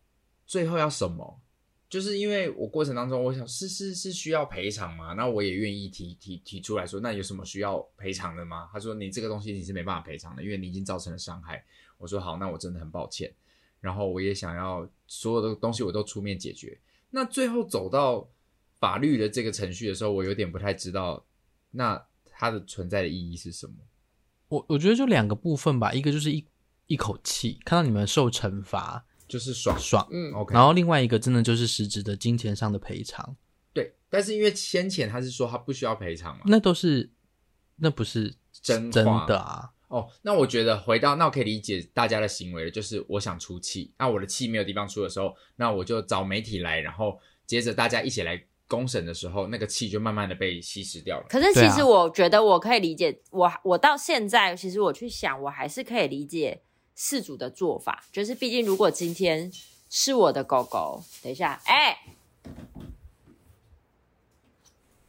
[0.47, 1.41] 最后要什么？
[1.89, 5.15] 就是因为我过程当中，我想是是是需要赔偿吗？
[5.15, 8.69] 那我也愿意提提提出来说，那有什么需要赔偿的吗？
[8.71, 11.65] 他说你这个东西你是没办法赔偿的，因为你已经造成了伤害。
[11.97, 13.33] 我说好，那我真的很抱歉。
[13.81, 16.79] 然后我也想要所有的东西我都出面解决。
[17.11, 18.29] 那最后走到
[18.79, 21.25] 法律的这个程序的时候，我有点不太知道，
[21.71, 23.73] 那它的存在的意义是什么？
[24.49, 26.45] 我我觉得就两个部分吧，一个就是一
[26.87, 29.07] 一口气看到你们受惩罚。
[29.29, 30.55] 就是爽爽，嗯，OK。
[30.55, 33.37] 然后另外一个真的就是实质的金钱上的赔偿，
[33.73, 33.95] 对。
[34.09, 37.11] 但是因为先前他是说他不需要赔偿嘛，那都是
[37.77, 39.71] 那不是真真的啊。
[39.89, 51.27] 哦，那我觉得回到那我可以理解大家的行为了，就是我想出气，那我的气没有地方出的时候，那我就找媒体来，然后接着大家一起来公审的时候，那个气就慢慢的被稀释掉了。
[51.31, 56.63] 可是其实我觉得我可以理解，我我到现在其实我去想，我还是可以理解。
[56.99, 59.53] 饲主的做法就是，毕竟如果今天
[59.89, 61.99] 是我的狗狗，等一下，哎、欸，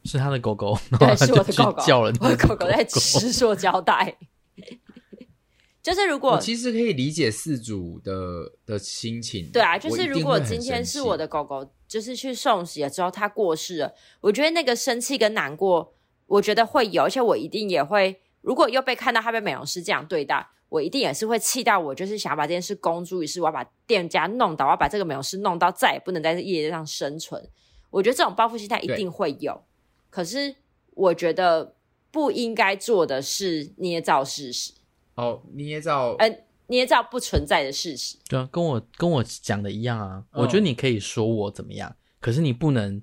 [0.04, 4.16] 是他的狗狗，对，是我的狗狗，叫了我的狗狗在吃塑胶袋。
[5.82, 15.94] 就是如果其实可以理解饲主的的心情，对啊，就是如果今天是我的狗狗，就是去送洗了之后它过世了，我觉得那个生气跟难过，
[16.26, 20.46] 我觉得会有，而且我一定也会，如果又被看到他被美容师这样对待。
[20.70, 27.44] 我一定也是会气到我，就是想要把这件事公诸于世，我要把店家弄倒，我要把这个美容师弄到再也不能在这业界上生存。
[27.90, 29.64] 我觉得这种报复心态一定会有，
[30.10, 30.54] 可是
[30.94, 31.74] 我觉得
[32.12, 34.72] 不应该做的是捏造事实。
[35.16, 38.16] 哦，捏造，呃，捏造不存在的事实。
[38.28, 40.22] 对啊，跟我跟我讲的一样啊。
[40.30, 43.02] 哦，我觉得你可以说我怎么样，可是你不能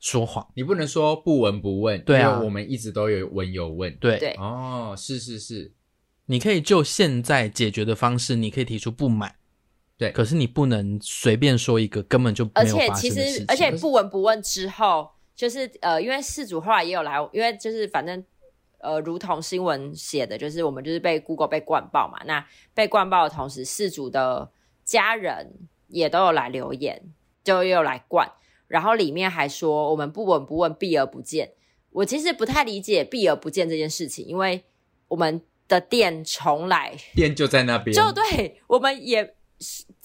[0.00, 2.00] 说谎，你不能说不闻不问。
[2.02, 3.94] 对啊，因为我们一直都有闻有问。
[3.96, 5.72] 对对，哦，是是是。
[6.26, 9.36] 你可以就现在解决的方式，你可以提出不满，
[9.96, 13.10] 对，可是你不能随便说一个根本就没有发生的事情。
[13.10, 18.22] 而且其实，而且不闻不问之后，就是呃，因为事主后来也有来，因为就是反正
[18.80, 22.22] 呃，如同新闻写的，就是我们就是被 Google 被灌爆嘛。
[22.26, 24.50] 那被灌爆的同时，事主的
[24.84, 25.52] 家人
[25.88, 27.02] 也都有来留言，
[27.42, 28.30] 就又有来灌，
[28.68, 31.50] 然后里面还说我们不闻不问，避而不见。
[31.90, 34.62] 我其实不太理解避而不见这件事情，因为
[35.08, 35.42] 我们。
[35.68, 39.34] 的店从来， 店就在那边，就对，我们也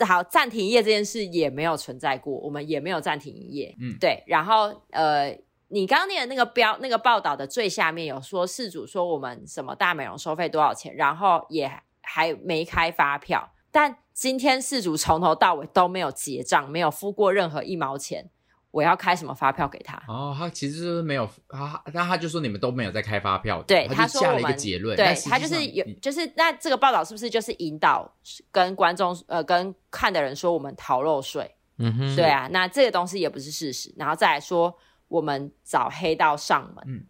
[0.05, 4.21] 好暂停营业这件事也没有存在过，我们也没有暂停营业，嗯，对。
[4.27, 5.29] 然后呃，
[5.69, 11.71] 你刚刚念的那个标那个报道的最下面有说，事主说我们什么大美容收费多少钱，然后也
[12.01, 18.29] 还没开发票，但今天事主从头到尾都没有结账，没有付过任何一毛钱。
[18.73, 20.01] 我要开什么发票给他？
[20.07, 23.61] 哦，他其实就是没有他，那他就说你们都没有在开发票。
[23.67, 24.97] 对，他就下了一个结论。
[24.97, 28.11] 对，他就是有，就是那这个报道是不是就是引导
[28.51, 31.55] 跟观众呃跟看的人说我们逃漏税？
[31.77, 34.75] 嗯哼，对啊，那这个东西也不是事实，然后再来说
[35.07, 37.05] 我们找黑道上门，嗯，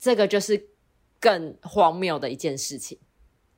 [0.00, 0.60] 这个就是
[1.20, 2.98] 更荒谬的一件事情。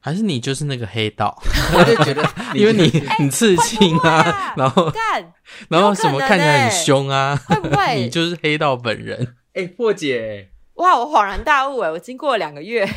[0.01, 1.37] 还是你就是那个黑道？
[1.75, 2.23] 我就觉得，
[2.55, 5.33] 因为你你刺青啊，啊然后干，
[5.69, 9.35] 然后 什么看起来很凶啊，会不会 你就是黑道本人？
[9.55, 10.51] 哎、欸，破解！
[10.75, 11.91] 哇，我恍然大悟哎！
[11.91, 12.89] 我经过了两个月，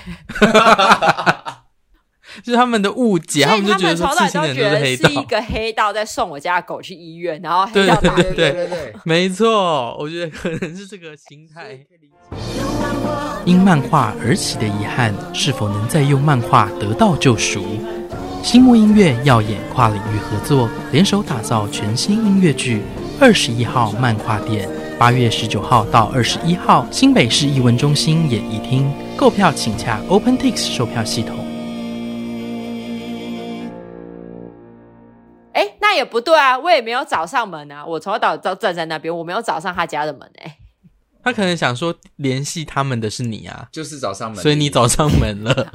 [2.44, 11.80] 就 是他们的误解，他们就觉得说刺青的人都是黑道，是一个黑道在送我家的狗去医院，然后黑道打对对对对对，没错，我觉得可能是这个心态。
[13.44, 17.64] 因漫画而起的遗憾，是否能再用漫画得到救赎？
[18.44, 22.78] 新木音乐耀眼跨领域合作，联手打造全新音乐剧
[23.20, 31.41] 《二十一号漫画店》，八月十九号到二十一号，新北市艺文中心演艺厅购票，请洽 OpenTix 售票系统。
[35.92, 40.58] 那也不对啊，我也没有找上门啊，我从头到站在那边，我没有找上他家的门哎。
[41.22, 45.74] 他可能想说联系他们的是你啊，就是找上门，所以你找上门了。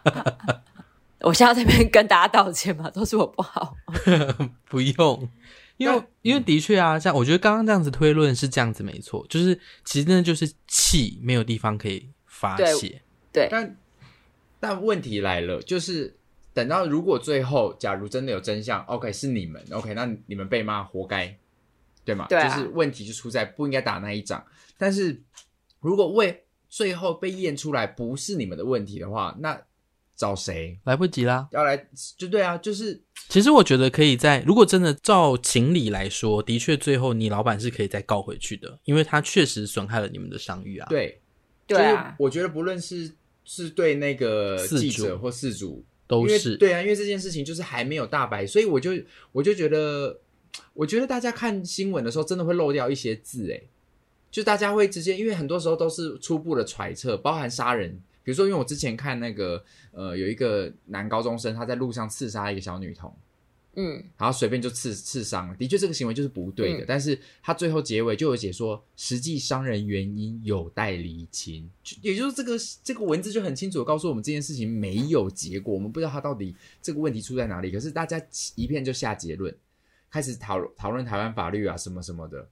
[1.20, 3.76] 我现在在这边跟大家道歉嘛，都是我不好。
[4.64, 5.28] 不用，
[5.76, 9.54] 因为因为的确啊，像我觉得刚刚这样子推论是这样子没错，就是
[9.84, 13.02] 其实真的就是气没有地方可以发泄。
[13.30, 13.76] 对，对但
[14.58, 16.16] 但问题来了，就是
[16.54, 21.36] 等到如果最后假如真的有真相，OK 是你们，OK 那你们被骂活该，
[22.04, 22.26] 对吗？
[22.28, 24.42] 对啊，就是问题就出在不应该打那一仗。
[24.78, 25.20] 但是
[25.80, 29.60] 如果为最后被验出来不是你们的问题的话，那
[30.16, 30.78] 找谁？
[30.84, 31.76] 来不及啦，要来
[32.16, 40.86] 就对啊，就是其实我觉得可以在，如果真的照情理来说，的确最后你老板是可以再告回去的，因为他确实损害了你们的商誉啊。
[40.88, 41.20] 对，
[41.66, 43.10] 对啊，我觉得不论是
[43.44, 48.90] 是对那个记者或事主都是对啊，因为这件事情就是还没有大白，所以我就
[49.32, 50.20] 我就觉得，
[50.72, 53.68] 我觉得大家看新闻的时候真的会漏掉一些字，诶。
[54.30, 58.02] 就大家会直接，因为很多时候都是初步的揣测，包含杀人。
[58.24, 59.62] 比如说，因为我之前看那个，
[59.92, 63.14] 呃，有一个男高中生他在路上刺杀一个小女童，
[63.76, 65.56] 嗯，然后随便就刺刺伤了。
[65.56, 66.84] 的确，这个行为就是不对的。
[66.84, 71.70] 嗯、但是他最后结尾就有解说，实际伤人原因有待厘清。
[72.02, 77.70] 也就是这个这个文字就很清楚的告诉我们，这件事情没有结果，我们不知道他到底这个问题出在哪里。
[77.70, 78.20] 可是大家
[78.54, 79.54] 一片就下结论，
[80.10, 82.48] 开始讨讨论台湾法律啊什么什么的。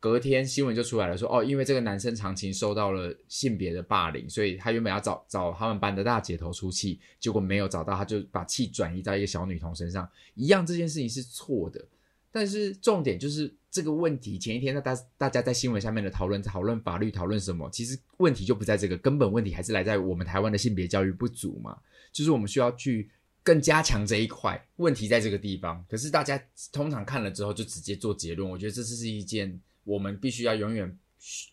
[0.00, 10.08] 隔天新闻就出来了说，哦，因为这个男生长期受到了性别的霸凌，所以他原本要找找他们班的大姐头出气，结果没有找到，他就把气转移到一个小女童身上。
[10.34, 11.84] 一样这件事情是错的，
[12.30, 14.38] 但是重点就是这个问题。
[14.38, 17.68] 前一天大大家在新闻下面的讨论，讨论法律，讨论什么？
[17.72, 21.76] 其实问题就不在这个，根本问题还是来在我们台湾的性别教育不足嘛，
[22.12, 23.10] 就是我们需要去
[23.42, 24.64] 更加强这一块。
[24.76, 29.60] 问题在这个地方，可是大家通常看了之后就直接做结论，我觉得这是一件。
[29.88, 30.98] 我们必须要永远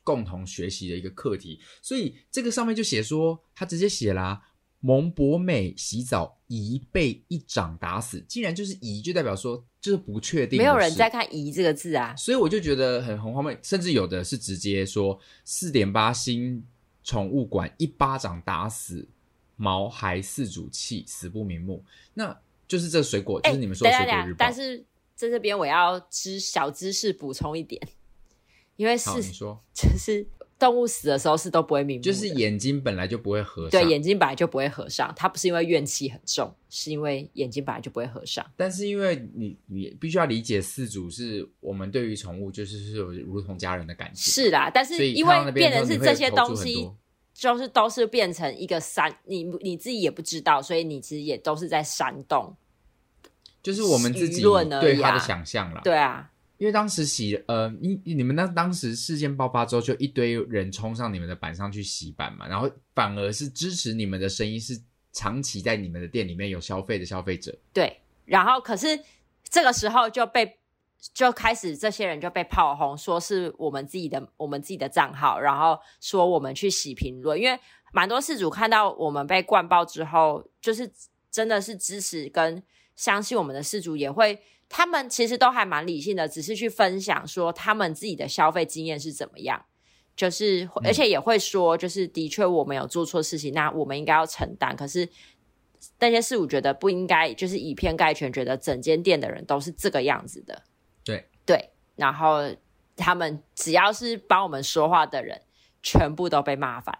[0.03, 4.41] 共同学习的一个课题，所以这个上面就写说，他直接写啦、啊，
[4.81, 16.61] 蒙博美洗澡疑被一掌打死，竟然就是疑，就代表说就是不确定，没有人在看疑这个字啊，所以我就觉得很很荒谬，甚至有的是直接说四点八星
[17.03, 19.07] 宠物馆一巴掌打死
[19.55, 27.81] 毛孩四主气死不瞑目，那就是这水果，就是你们说的水果日报，欸、但是在这边我要知小知识补充一点。
[28.75, 30.25] 因为是，你说 就是
[30.57, 33.71] 动物死的时候是都不会瞑目，就是眼睛本来就不会合上。
[33.71, 38.45] 对，眼睛本来就不会合上，它不是因为怨气很重，是因为眼睛本来就不会合上。
[38.55, 44.33] 但是因为你你必须要理解，四主是我们对于宠物就是是有如同家人的感情。
[44.33, 46.89] 是啦，但是因为变成是这些东西，
[47.33, 52.55] 就是都是变成一个山，你你自己也不知道，所以你其实也都是在煽动，
[53.61, 55.81] 就是我们自己对他的想象了。
[55.83, 56.31] 对啊。
[56.57, 64.79] 因为当时洗呃，你你们那当时事件爆发之后，就一堆人冲上你们的板上去洗版嘛，然后反而是支持你们的声音是
[65.11, 67.53] 长期在你们的店里面有消费的消费者。
[67.73, 68.97] 对，然后可是
[69.49, 70.57] 这个时候就被
[71.13, 77.59] 就开始这些人就被炮轰，说是我们自己的我们自己的账号，然后说我们去洗评论，因为
[77.91, 80.89] 蛮多事主看到我们被灌爆之后，就是
[81.29, 82.63] 真的是支持跟
[82.95, 84.41] 相信我们的事主也会。
[84.67, 89.65] 他们其实都还蛮理性的，只是去分享说他们自己的消费经验是怎么样，
[90.15, 94.75] 就是而且也会说，就是的确我们有做错事情，那我们应该要承担。
[94.75, 95.07] 可是
[95.99, 100.63] 那些事我觉得不应该，就是以偏概全，觉得整间店的人都是这个样子的。
[101.03, 102.39] 对对，然后
[102.95, 105.41] 他们只要是帮我们说话的人，
[105.83, 106.97] 全部都被骂翻。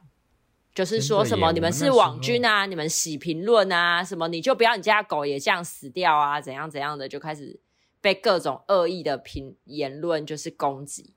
[0.76, 7.58] 就是说什么你们是网军啊，你们洗评论啊，什么你就不要你家狗也这样死掉啊，怎样怎样的，就开始
[8.02, 11.14] 被各种恶意的评言论就是攻击。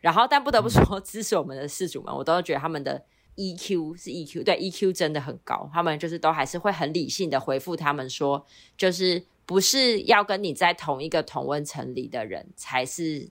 [0.00, 3.04] 然后，但不得不说，支持我们的事主们，我都觉得他们的
[3.36, 5.70] EQ 是 EQ，对 EQ 真的很高。
[5.72, 8.44] 他们就是都还是会很理性的回复他们说，
[8.76, 13.30] 就是不是要跟你在同一个同温层里的人才是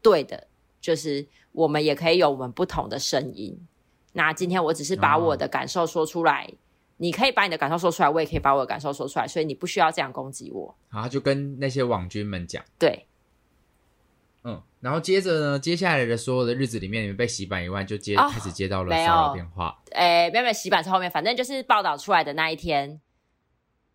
[0.00, 0.46] 对的，
[0.80, 3.66] 就是我们也可以有我们不同的声音。
[4.16, 6.54] 那今天我只是把我的感受说出来，哦、
[6.96, 10.74] 你可以把你的感受说出来，我也可以把我的感受说出来，所以你不需要这样攻击我。
[10.88, 12.64] 好，就跟那些网军们讲。
[12.78, 13.06] 对，
[14.42, 19.78] 嗯，然后接着呢，接下来的所有的日子里面，你们被洗版以外，就接、哦、开始接到了骚扰电话。
[19.92, 22.98] 诶，没有没有，洗版是后面，反正就是报道出来的那一天，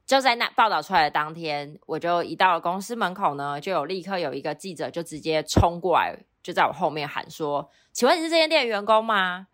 [0.05, 9.47] 就在那报道出来的当天，我就一到了公司门口呢，就有立刻有一个记者就直接冲过来，就在我后面喊说：“请问你是这间店的员工吗？”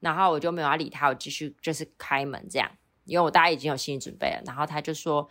[0.00, 2.68] 然后我就没有要理他，我继续就是开门这样，
[3.04, 4.42] 因为我大家已经有心理准备了。
[4.44, 5.28] 然后他就说：“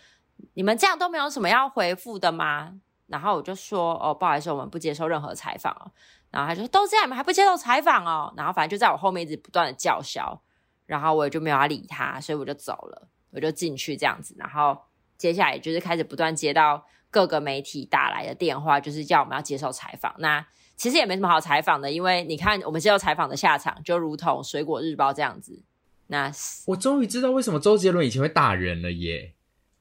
[0.56, 2.74] 你们这样都没有什么要回复的吗？”
[3.08, 5.92] 然后我就说：“哦，不好意思，我们不接受任何采访哦。”
[6.32, 10.42] 然后他就说：“都这样，你们还不接受采访哦？”然后反正就在我后面一直不断的叫嚣。
[10.86, 14.76] 然后我也就没有要理他，所以我就走了，我就进去这样子，然后
[15.20, 20.16] 接下来就是开始不断接到各个媒体打来的电话，就是叫我们要接受采访。
[20.18, 20.44] 那
[20.80, 25.62] 其实也没什么好采访的，因为你看我们接受采访的下场，就如同《水果日报》这样子。
[26.08, 26.32] 那
[26.66, 29.34] 我终于知道为什么周杰伦以前会打人了耶，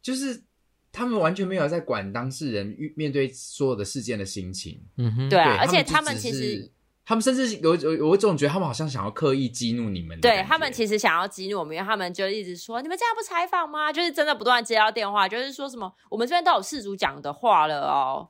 [0.02, 0.42] 就是
[0.92, 4.82] 他们完全没有在管当事人面对所有的事件的心情。
[4.96, 6.70] 嗯哼，对啊，而且他们其实。
[7.08, 13.90] 他们甚至有有有一种觉得他们好像想要刻意激怒你们，对他们其实想要激怒我们，因为他们就一直说，你们这样不采访吗？
[13.90, 18.28] 就是真的不断接到电话，就是说什么我们这边都有事主讲的话了哦。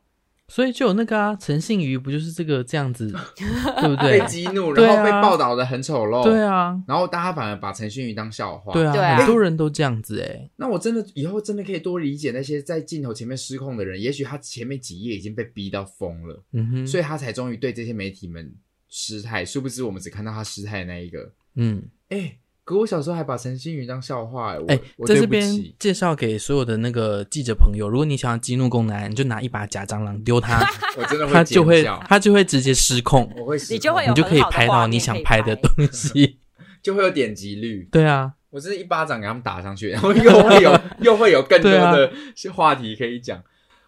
[0.49, 3.09] 所以就有那个啊，陈信妤不就是这个这样子，
[3.81, 4.19] 对不对？
[4.19, 10.51] 被激怒，然后被报道的很丑陋，对啊，然后大家反而把陈信妤当笑话，对啊，对啊，很多人都这样子哎。
[10.57, 18.55] 那我真的以后真的可以多理解那些在镜头前面失控的人，也许他前面几页已经被逼到疯了，嗯哼，所以他才终于对这些媒体们。
[18.91, 21.31] 失态，殊不知我们只看到他失态的那一个。
[21.57, 22.39] 嗯，哎、欸，
[22.69, 24.59] 可我小时候还把陈星宇当笑话、欸。
[24.69, 25.43] 哎、欸，在这边
[25.79, 30.61] 介绍给所有的那个记者朋友，如果你想要激怒公男，你就拿一把假蟑螂丢他，
[30.99, 33.27] 我真的会他就会他就会直接失控。
[33.39, 36.41] 我会，你就会有你就可以拍到你想拍的东西，
[36.85, 37.89] 就会有点击率。
[37.91, 42.13] 对啊，我这是一巴掌给他们打上去，然后又会有又会有更多的
[42.53, 43.39] 话题可以讲。
[43.39, 43.45] 啊、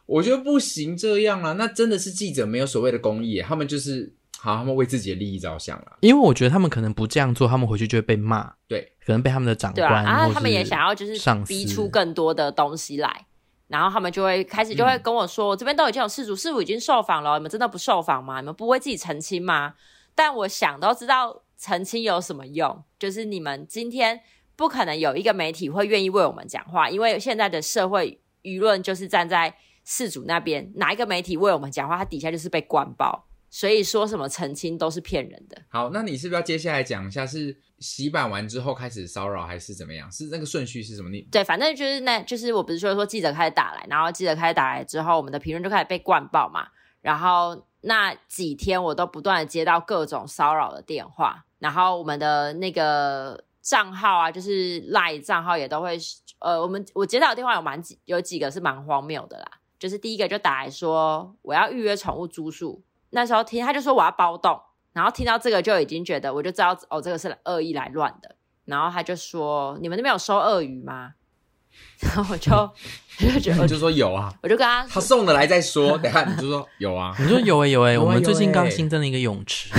[0.07, 4.14] 我觉得不行这样啊，那真的是记者没有所谓的公益，他们就是。
[4.43, 5.99] 好，他们为自己的利益着想了。
[6.01, 8.51] 因为我觉得他们可能不这样做，他们回去就会被骂。
[8.66, 9.86] 对，可能被他们的长官。
[9.86, 11.12] 对啊，然后他们也想要就是
[11.45, 13.26] 逼出更多的东西来，
[13.68, 18.41] 然后他们就会开始就会跟我说：“我、嗯、这边都已经有事主，事主已经受访了，你们真的不受访吗？
[18.41, 19.74] 你们不为自己澄清吗？”
[20.16, 24.20] 但我想都知道澄清有什么用，就是你们今天
[24.57, 33.26] 不可能有一个媒体会愿意为我们讲话，因为现在的社会舆论就是站在事主那边，哪一个媒体为我们讲话，他底下就是被灌爆。
[33.51, 35.61] 所以说什么澄清都是骗人的。
[35.68, 40.11] 好，那你是不是要接下来讲一下是洗版完之后开始骚扰，还是怎么样？
[40.12, 41.11] 是那个顺序是什么？
[41.11, 46.68] 你对，反正就是那，就是我不是说说记者开始打来，然后记者开始打来之后，我们的评论就开始被灌爆嘛。
[47.01, 55.98] 然后那几天我都不断的接到各种骚扰的电话，然后我们的那个账号啊，就是 LINE 账号也都会，
[56.38, 62.84] 呃，我们我接到的电话有蛮几有几个是蛮荒谬的啦，就是第一个就打来说我要预约宠物住宿。
[63.11, 64.61] 那时候听他就说我要包栋，
[64.92, 68.34] 然后听到这个就已经觉得我就知道哦，这个是恶意来乱的。
[68.64, 71.14] 然后他就说你们那边有收鳄鱼吗？
[72.02, 75.96] 然后我就我就觉得我就说有啊，我就跟他他送的来再说。
[75.98, 79.70] 等下你就说有啊，你说有哎、欸、有哎、 欸，我们最近刚新增了一个泳池，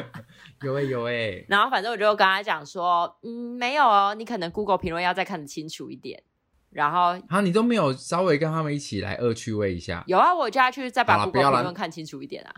[0.62, 1.46] 有哎、欸、有哎、欸。
[1.48, 6.22] 然后反正我就跟他讲说，嗯，没有哦，你可能 Google 评论要再看得清楚一点。
[6.76, 10.04] 然后啊，你都没有稍微跟他们一起来恶趣味一下？
[10.06, 12.52] 有啊，我叫他去再把 Google 评论看清楚一点啊。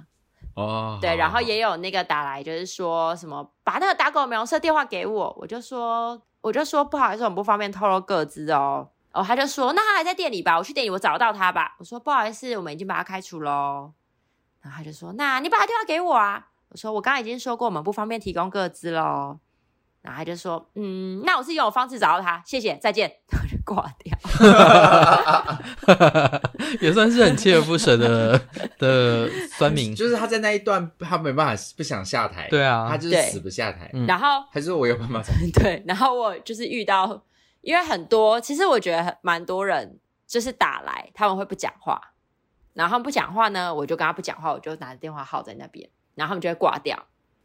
[0.55, 8.89] 哦，对，好好然后也有那个打来，就是说什么把那个打狗美容师电话给我，我就说我就说不好意思，我们不方便透露各自哦。
[9.13, 11.77] 哦，他就说那他还在店里吧，我去店里我找到他吧。
[11.79, 13.93] 我说不好意思，我们已经把他开除喽。
[14.61, 16.49] 然后他就说那你把他电话给我啊。
[16.71, 19.39] 我说我刚刚已经说过，我们不方便提供各自喽。
[20.01, 23.11] 然后他就说：“嗯，那我是用我方式找到他，谢谢，再见。”
[23.69, 24.17] 挂掉，
[26.81, 28.41] 也算是很锲而不舍的
[28.81, 29.95] 的酸民。
[29.95, 33.91] 就是他在那一段，他没办法不想下台，对啊，他就是死不下台。
[34.07, 35.35] 然后还是我有办法找。
[35.61, 37.23] 对，然后我就是遇到，
[37.61, 42.01] 因为很多，其实我觉得很蛮多人就是打来，他们会不讲话，
[42.73, 46.99] 然后他们不讲话呢，我就跟他不讲话，我就拿着电话号在那边，然后他们就会挂掉。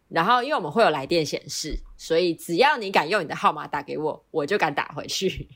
[0.09, 5.49] 然后，因为我们会有来电显示，所以只要你敢用你的号码打给我，我就敢打回去。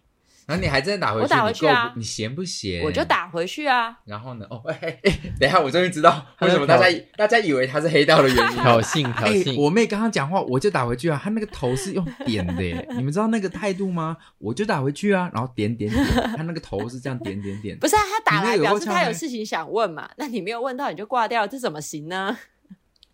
[0.49, 1.23] 那、啊、你还真的打回去？
[1.23, 1.93] 我打回去啊！
[1.97, 2.81] 你闲不闲？
[2.81, 3.93] 我就打回去啊。
[4.05, 4.45] 然后呢？
[4.49, 6.85] 哦，哎哎，等一下，我终于知道 为什么大家
[7.17, 8.43] 大家以为他是黑道的原因。
[8.63, 9.57] 挑衅，挑衅、欸！
[9.57, 11.19] 我妹刚刚讲话，我就打回去啊。
[11.21, 14.15] 他那个头是用点的耶， 你们知道那个态度吗？
[14.37, 16.05] 我就打回去啊，然后点点点，
[16.37, 17.77] 他那个头是这样点点点。
[17.77, 20.09] 不是啊，他打来表示他有事情想问嘛？
[20.15, 22.37] 那你没有问到，你就挂掉，这怎么行呢？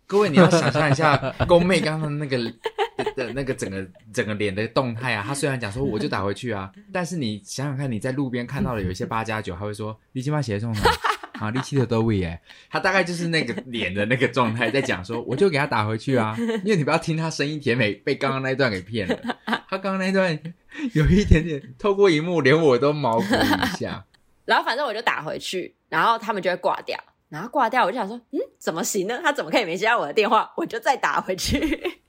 [0.06, 1.16] 各位，你要想象一下
[1.48, 2.38] 宫妹刚刚那个
[3.16, 5.24] 的那个整个整个脸的动态啊。
[5.26, 10.90] 她虽然讲说我就打回去啊，但是你想想看，你在路边看到了有一些八加九，他会说你今晚写送他
[11.46, 12.40] 啊，力气的都位哎，
[12.70, 19.18] 他大概就是那个脸的那个状态在讲说，我就给他打回去啊，因为你不要听他声音甜美，被刚刚那一段给骗了。
[19.68, 20.38] 他刚刚那一段
[20.92, 24.04] 有一点点透过荧幕，连我都毛骨一下。
[24.44, 26.96] 然后反正我就打回去，然后他们就会挂掉。
[27.28, 29.20] 然后挂掉，我就想说，嗯，怎么行呢？
[29.22, 30.52] 他怎么可以没接到我的电话？
[30.56, 32.00] 我就再打回去，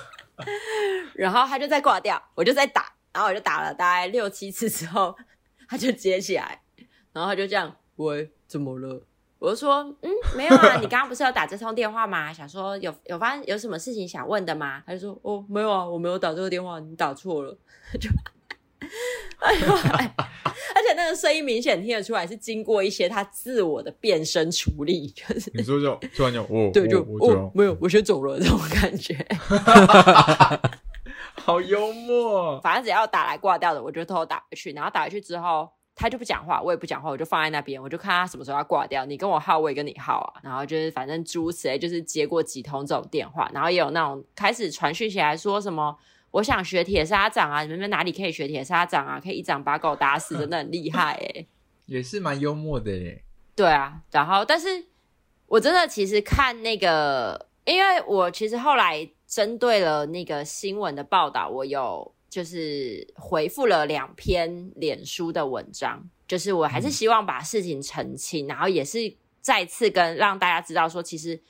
[1.14, 5.16] 然后他就再挂掉，我就再打，然后我就打了大概六七次之后，
[5.68, 6.60] 他就接起来，
[7.12, 9.02] 然后他就这样，喂，怎么了？
[9.38, 12.30] 我就说，嗯，没有啊，你刚刚不是有打这通电话吗？
[12.30, 14.82] 想说有有发生有什么事情想问的吗？
[14.86, 17.56] 他就说，哦，没有啊，我没有打这个电话，你打错了。
[17.98, 18.10] 就，
[19.40, 19.54] 哎
[20.74, 29.26] 而且那个声音明显听得出来是经过一些他自我的变声处理，就是你说就 突然就哦，对，就我哦，没有，我先走了这种感觉。
[31.34, 34.72] 好幽默，反正只要打来挂掉的，我就偷偷打回去。
[34.72, 39.06] 然后打回去之后，他就不讲话，我也不讲话，我就放在那边，我就看他什么时候要挂掉。
[39.06, 40.40] 你跟我耗，我也跟你耗啊。
[40.42, 45.96] 然后就是反正诸如此类，就是接过几通这种电话，然后也有那种开始传讯息来说什么，
[46.30, 49.20] 我想学铁砂掌啊，你们哪里可以学铁砂掌啊？
[49.20, 51.48] 可以一掌把狗打死，真的很厉害哎、欸，
[51.86, 53.22] 也是蛮幽默的耶。
[53.54, 54.86] 对啊，然后但是
[55.46, 59.10] 我真的其实看那个，因为我其实后来。
[59.30, 68.98] 针对了那个新闻的报道，我有就是回复了两篇脸书的文章，就是我还是希望把事情澄清，嗯、然后也是
[69.40, 71.40] 再次跟让大家知道说，其实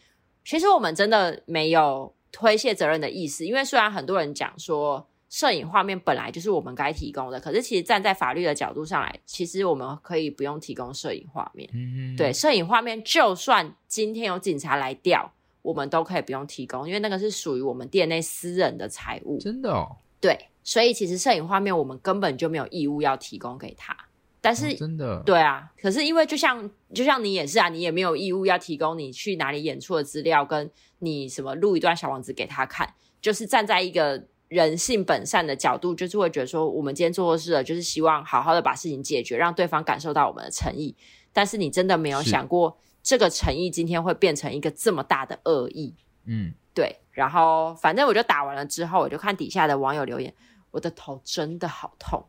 [0.44, 11.68] 其实我们真的没有推卸责任的意思，因为虽然很多人讲说摄影画面本来就是我们该提供的，可是其实站在法律的角度上来，其实我们可以不用提供摄影画面。
[11.72, 15.32] 嗯，对，摄影画面就算今天有警察来调。
[15.62, 19.38] 我们都可以不用提供，因为那个是属于我们店内私人的财物。
[19.38, 19.94] 真的哦？
[20.18, 23.94] 对，所以其实摄影画面我们根本就没有义务要提供给他。
[24.40, 25.70] 但是，哦、真的，对啊。
[25.80, 30.70] 可是因为就像就像你也是啊，你也没有义务要提供你去哪里演出的资料，跟
[31.00, 32.94] 你什么录一段小王子给他看。
[33.20, 40.96] 就是站在一个人性本善的角度，就是会觉得说，我们今天做错事了，就是希望好好的把事情解决，让对方感受到我们的诚意。
[41.32, 42.78] 但是你真的没有想过。
[43.02, 45.94] 这个诚意今天会变成一个这么大的恶意，
[46.26, 46.98] 嗯，对。
[47.10, 50.34] 然后反正我就打完了之后，我就看底下的网友留言，
[50.70, 52.22] 我的头真的好痛，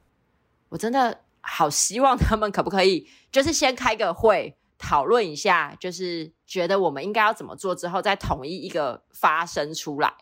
[0.69, 10.13] 我真的好希望他们可不可以， 就是先开个会讨论一下，就是觉得我们应该要怎么做，之后再统一一个发声出来。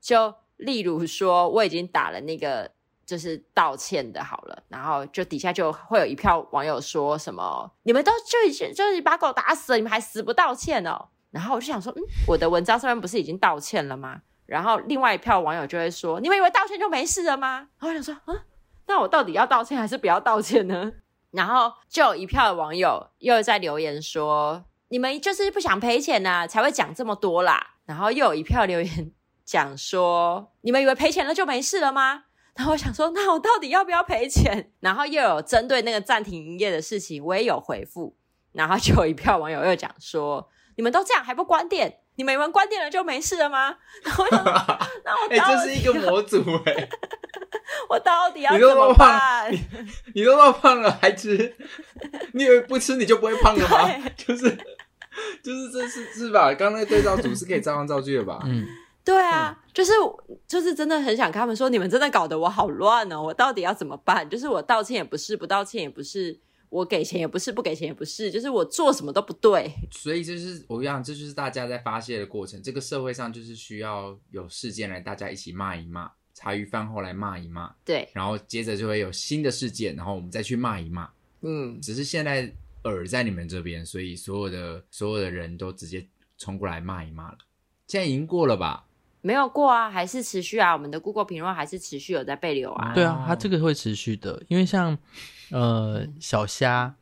[0.00, 2.72] 就例如说，我已经打了那个。
[3.04, 11.08] 就是道歉的，好了，然后就底下就会有一票网友说什么，你们都就已经就是把狗打死了，你们还死不道歉哦？
[11.30, 14.22] 然后我就想说，嗯，我的文章上面不是已经道歉了吗？
[14.46, 17.68] 然后另外一票网友就会说，你们以为道歉就没事了吗？
[17.78, 18.44] 然后我想说，啊，
[18.86, 20.92] 那我到底要道歉还是不要道歉呢？
[21.32, 27.74] 然后就有一票的网友又在留言说，你们就是不想赔钱呐，才会讲这么多啦。
[27.86, 29.12] 然后又有一票留言
[29.44, 32.24] 讲说，你们以为赔钱了就没事了吗？
[32.54, 34.70] 然后我想说，那我到底要不要赔钱？
[34.80, 38.14] 然后又有针对那个暂停营业的事情，我也有回复。
[38.52, 42.00] 然后就有一票网友又讲说，你们都这样还不关店？
[42.16, 43.74] 你们以为关店了就没事了吗？
[44.04, 44.54] 然后我想说，
[45.02, 46.88] 那我哎、欸，这是一个模组哎、欸，
[47.88, 49.52] 我到底要怎么办？
[49.52, 49.60] 你，
[50.14, 51.54] 你都那么胖了还吃？
[52.32, 53.88] 你以为不吃你就不会胖了吗？
[54.16, 54.50] 就是
[55.42, 56.52] 就是这是是吧？
[56.54, 58.42] 刚刚那个对照组是可以照样造句的吧？
[58.46, 58.66] 嗯。
[59.04, 59.90] 对啊，嗯、就是
[60.46, 64.28] 就是真的很想跟他们说，你们真的搞得我好乱哦，我到底要怎么办？
[64.30, 66.38] 就是我道歉也不是，不道歉也不是，
[66.68, 69.72] 我给钱也不是，不给钱也不是，就是我做什么都不对。
[69.90, 72.62] 所以就是我跟你讲，这就是大家在发泄的过程。
[72.62, 76.08] 这个社会上就是需要有事件来大家一起骂一骂，
[76.42, 81.08] 茶余饭后来骂一骂，对，然后接着就会有新的事件，然后我们再去骂一骂。
[81.42, 86.04] 嗯，只是现在耳在你们这边，所以所有的所有的人都直接
[86.36, 87.38] 冲过来骂一骂了。
[87.86, 88.84] 现在已经过了吧？
[89.20, 90.72] 没有过啊，还是持续啊。
[90.72, 92.92] 我们的 Google 评论还是持续有在被留啊。
[92.92, 94.98] 对啊，它这个会持续的，因为像
[95.50, 96.92] 呃小虾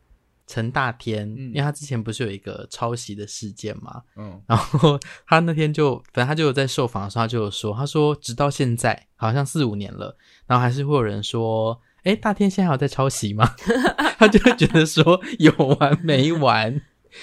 [0.51, 4.99] 陈大天，嗯、因为他之前不是有一个抄袭的事件嘛，嗯， 然后
[5.29, 10.17] 他那天就反正他就有在受访的时候，他就有说，他说直到现在好像四五年了，
[10.49, 13.55] 然后还是会有人说，哎，大天现在还有在抄袭吗？
[14.19, 16.83] 他就会觉得说有完没完。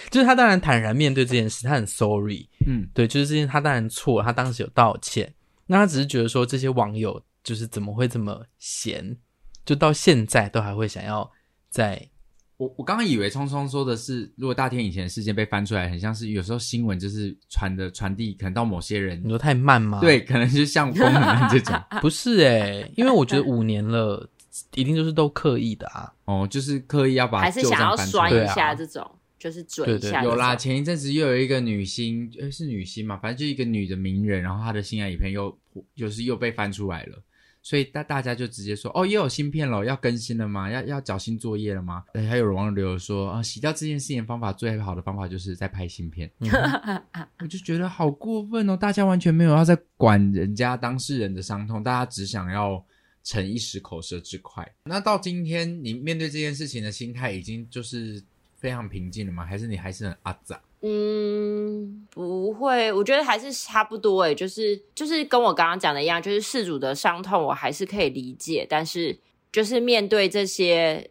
[0.09, 5.33] 就是他当然坦然面对这件事，他很 sorry，嗯，对，就是这件他当然错，他当时有道歉，
[5.65, 9.17] 那他只是觉得说这些网友就是怎么会这么闲，
[9.65, 11.29] 就到现在都还会想要
[11.69, 12.09] 在。
[12.57, 19.99] 我我刚刚以为聪聪说的是，如果大天以前的事件被翻出来，很像是有时候新闻就是传的传递，可能到某些人，你说太慢吗？
[20.01, 24.27] 对，可能就是像风人这种 不是诶、欸，因为我觉得五年了，
[24.73, 29.09] 一定就是都刻意的啊，哦，就是刻意要把还是想要酸一下这种。
[29.39, 30.55] 就是准一下，有啦。
[30.55, 33.15] 前一阵子又有一个女星，诶，是女星嘛？
[33.17, 35.55] 反正就一个女的名人，然后她的性爱影片又
[35.95, 37.21] 就是又被翻出来了，
[37.67, 40.71] 所以大大家就直接说，哦，又有新片了，要更新了吗？
[40.71, 42.05] 要要交新作业了吗？
[42.13, 46.31] 诶，还有网友留言说，啊，洗掉这件事情的方法最好的方法就是在拍新片。
[46.39, 46.49] 嗯、
[47.43, 52.81] 我就觉得好过分哦，大家完全没有要在管人家当事人的伤痛，大家只想要
[53.21, 54.65] 逞一时口舌之快。
[54.85, 58.23] 那到今天，你面对这件事情的心态已经就是。
[58.59, 59.45] 非常平静了吗？
[59.45, 60.59] 还是你还是很阿杂？
[60.81, 69.19] 嗯，不会，我觉得还是差不多诶，就是就是跟我刚刚讲的一样，就是事主的伤痛我还是可以理解，但是
[69.51, 71.09] 就是面对这些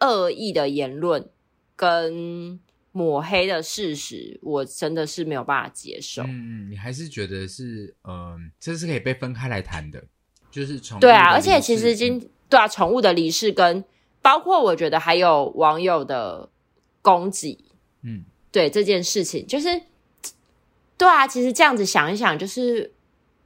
[0.00, 1.28] 恶意的言论
[1.76, 2.60] 跟
[2.92, 6.22] 抹黑的事实，我真的是没有办法接受。
[6.24, 10.04] 嗯，你还是觉得是，嗯、呃，这是可以被分开来谈的，
[10.50, 13.84] 就是宠物对啊，而且其实已经、嗯、对啊，宠物的离世跟
[14.20, 16.48] 包括我觉得还有网友的。
[17.02, 17.64] 攻击，
[18.02, 19.80] 嗯，对这件事情，就是，
[20.98, 22.92] 对啊，其实这样子想一想，就是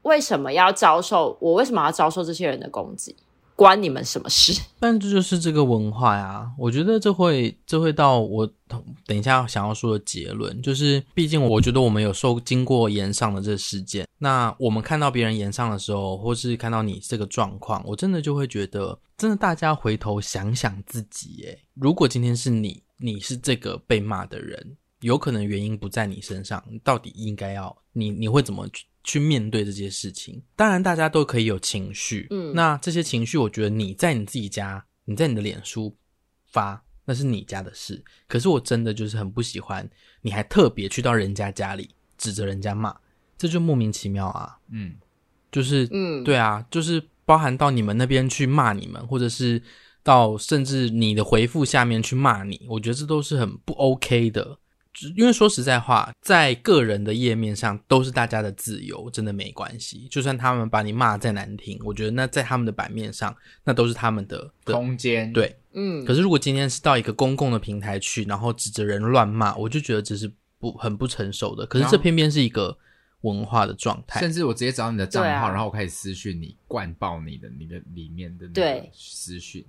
[0.02, 1.36] 为什么要遭受？
[1.40, 3.14] 我为什么要遭受这些人的攻击？
[3.54, 4.58] 关你们什么事？
[4.80, 6.50] 但这就是这个文化呀。
[6.58, 8.50] 我觉得这会，这会到我
[9.06, 22.82] 等一下想要说的结论，就是，毕竟我觉得我们有受经过延上的这个事件，那我们看到别人延上的时候，或是看到你这个状况，我真的就会觉得，真的大家回头想想自己，诶，如果今天是你。
[22.96, 30.42] 你是这个被骂的人，有可能原因不在你身上，你到底应该要你你会怎么去去面对这些事情？
[30.56, 35.94] 当然，大家都可以有情绪，嗯，那这些情绪，我觉得你在你自己家，你在你的脸书
[36.50, 38.02] 发，那是你家的事。
[38.26, 39.88] 可是我真的就是很不喜欢，
[40.22, 42.96] 你还特别去到人家家里指着人家骂，
[43.36, 44.94] 这就莫名其妙啊，嗯，
[45.52, 49.62] 就是，嗯，对啊，就是包含到你们那边去骂你们，或者是。
[50.04, 54.58] 到甚至你的回复下面去骂你，我觉得这都是很不 OK 的。
[55.16, 60.06] 因为说实在话，在个人的页面上都是大家的自由，真的没关系。
[60.10, 63.34] 就算他们把你骂再难听，我觉得那在他们的版面上，
[63.64, 65.32] 那都是他们的，空间。
[65.32, 66.04] 对，嗯。
[66.04, 71.66] 可是如果今天是到一个公共的平台去，然后指着人乱骂，我就觉得这是不很不成熟的。
[71.66, 72.76] 可是这偏偏是一个
[73.22, 74.20] 文化的状态。
[74.20, 79.64] 甚至我直接找你的账号，啊、然后我开始私讯你，灌爆你的你的里面的那个私讯。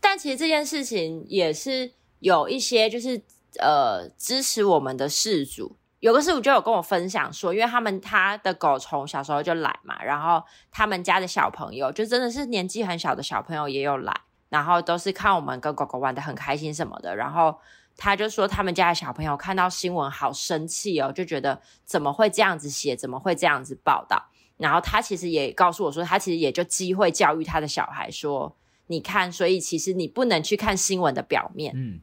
[0.00, 3.20] 但其实这件事情也是有一些，就是
[3.60, 14.14] 呃支持我们的事主，有个事主就有跟我分享说，因为他们他的狗从小时候就来嘛，然后他们家的小朋友就真的是年纪很小的小朋友也有来，
[14.48, 17.58] 然后都是看我们跟狗狗玩得很开心什么的，然后
[17.96, 28.56] 他就说他们家的小朋友看到新闻好生气哦，就觉得怎么会这样子写，怎么会这样子报道，然后他其实也告诉我说，他其实也就机会教育他的小孩说。
[28.88, 31.98] 你看，所以其实你不能去看新闻的表面，嗯，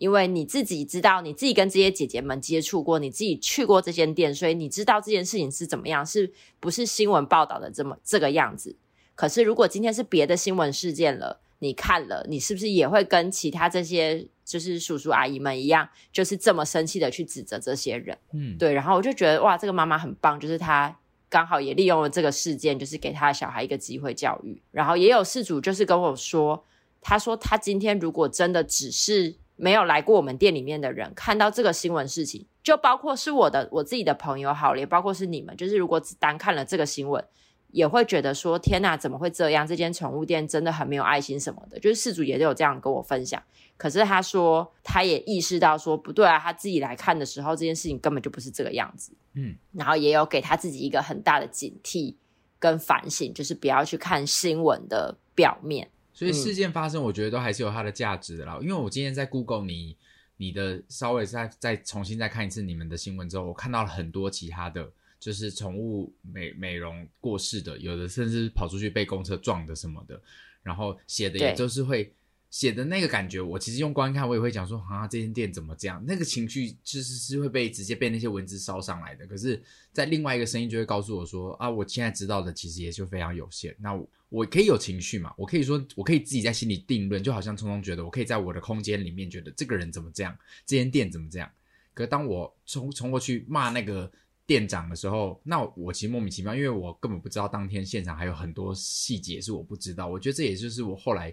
[0.00, 8.74] 因为你自己知道，你自己跟这些姐姐们接触过，你自己去过这间店，所以你知道这件事情是怎么样，是不是新闻报道的这么这个样子？
[9.14, 18.18] 可是如果今天是别的新闻事件了，你看了，你是不是也会跟其他这些就是叔叔阿姨们一样，就是这么生气的去指责这些人？
[18.32, 18.72] 嗯，对。
[18.72, 20.96] 然后我就觉得哇，这个妈妈很棒，就是她。
[21.32, 24.60] 刚好也利用了这个事件，就是给他的小孩一个机会教育。
[24.72, 26.64] 然后也有事主就是跟我说，
[27.00, 37.24] 他说他今天如果真的只是没有来过我们店里面的人，看到这个新闻事情，就包括是我的我自己的朋友好了，也包括是你们，就是如果只单看了这个新闻。
[37.72, 39.64] 也会觉得说天哪，怎么会这样？
[39.64, 41.78] 这间宠物店真的很没有爱心什么的。
[41.78, 43.40] 就是事主也有这样跟我分享。
[43.76, 49.12] 可是他说，他也意识到说不对啊，他自己来看的时候，这件事情根本就不是这个样子。
[49.34, 52.16] 嗯，然后也有给他自己一个很大的警惕
[52.58, 55.88] 跟反省，就是不要去看新闻的表面。
[56.20, 58.58] 所以事件发生，我觉得都还是有它的价值的啦。
[58.60, 59.96] 嗯，因为我今天在 Google 你
[60.36, 64.92] 你的稍微再再重新再看一次你们的新闻之后，我看到了很多其他的。
[65.18, 70.18] 就是宠物美美容过世的，有的甚至跑出去被公车撞的什么的，
[70.62, 72.10] 然后写的也就是会
[72.50, 76.02] 写的那个感觉，我其实用观看我也会讲说啊，这间店怎么这样？
[76.06, 79.26] 那个情绪其实是会被直接被那些文字烧上来的。
[79.26, 83.74] 可是，在另外一个声音就会告诉我说啊，我现在知道的其实也就非常有限。
[83.78, 85.32] 那我，我可以有情绪嘛？
[85.36, 90.36] 我可以说，我可以自己在心里定论，就好像聪聪觉得我可以在我的空间里面觉得这个人怎么这样，
[90.66, 91.48] 这间店怎么这样？
[91.94, 94.10] 可当我冲冲过去骂那个。
[94.46, 100.08] 店长的时候，那我其实莫名其妙，因为我根本不知道当天现场还有很多细节是我不知道。
[100.08, 101.32] 我觉得这也就是我后来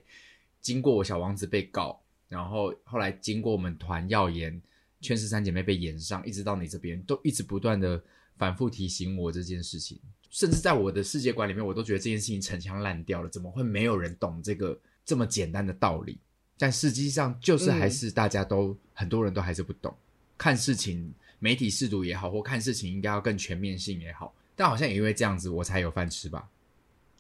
[0.62, 4.62] 经过我小王子被告，然后后来经过我们团要演
[5.02, 8.02] 圈世三姐妹被演上，一直到你这边，都一直不断的
[8.38, 10.00] 反复提醒我这件事情。
[10.30, 16.20] 甚至在我的世界观里面，我都觉得这件事情陈腔滥调了，怎么会没有人懂这个这么简单的道理？
[16.58, 19.96] 但实际上就是还是大家都、嗯、很多人都还是不懂
[20.38, 21.14] 看事情。
[21.40, 26.50] 媒体试读也好，或看事情应该要更全面性也好，但好像也因为这样子，我才有饭吃吧，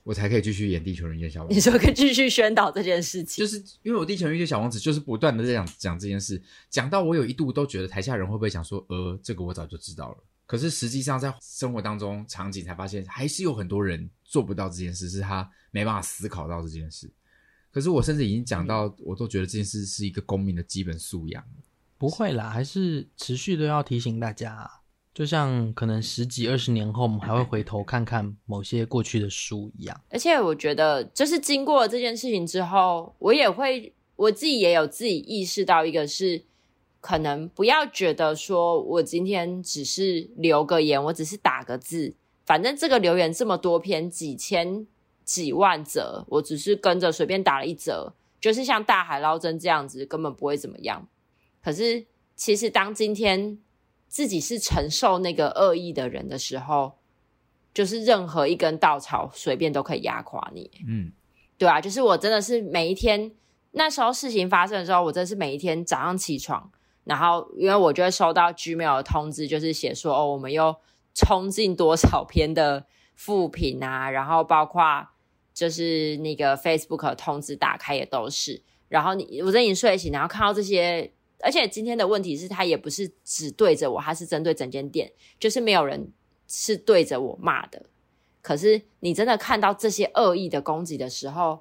[0.07, 1.53] 我才可以继续演《地球人遇见小王子》。
[1.55, 10.17] 你说可以继续宣导这件事情，就是因为我《地球人遇见小王子》就是不断的在讲讲这件事，讲到我有一度都觉得台下人会不会想说，呃，这个我早就知道了。
[10.45, 17.11] 可是实际上在生活当中场景才发现，还是有很多人做不到这件事，是他没办法思考到这件事。
[17.69, 21.43] 可是我甚至已经讲到，我都觉得这件事是一个公民的基本素养。
[21.97, 24.71] 不会啦，还是持续都要提醒大家。
[25.17, 29.99] 就像可能十几二十年后，我们还会回头看看某些过去的书一样。
[30.11, 36.43] 而且我觉得，就是经过这件事情之后，我也会我自己也有自己意识到，一个是
[37.01, 42.13] 可能不要觉得说我今天只是留个言，我只是打个字，
[42.45, 44.85] 反正这个留言这么多篇，几千
[45.25, 51.07] 几万则，我只是跟着随便打了一则，就是像大海捞针这样子，根本不会怎么样。
[51.63, 52.05] 可是
[52.35, 53.57] 其实当今天。
[54.07, 56.93] 自己是承受那个恶意的人的时候，
[57.73, 60.71] 就是任何一根稻草随便都可以压垮你。
[60.87, 61.11] 嗯，
[61.57, 63.31] 对啊，就是我真的是每一天，
[63.71, 66.71] 那时候事情发生的时候，我真的是每一天早上起床，
[67.03, 70.75] 然后因为我就会收到 Gmail 的通知，就是写说哦，我们又
[71.13, 75.09] 冲进多少篇的副评啊，然后包括
[75.53, 81.11] 就是那个 Facebook 的通知打开也都是，然后你我在你睡醒，然后看到这些。
[81.39, 86.11] 而且今天的问题是，他也不是只对着我，他是针对整间店，就是没有人
[86.47, 87.85] 是对着我骂的。
[88.41, 91.59] 可是你真的看到这些恶意的攻击的时候，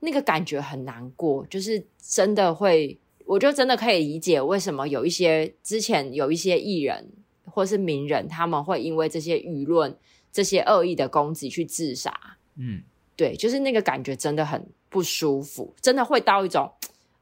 [0.00, 7.10] 那个感觉很难过，就是真的会，我就真的可以理解为什么有一些之前有一些艺人
[7.44, 9.96] 或是名人，他们会因为这些舆论、
[10.30, 12.38] 这些恶意的攻击去自杀。
[12.56, 12.82] 嗯，
[13.16, 16.70] 对，就是那个感觉真的很不舒服，真的会到一种。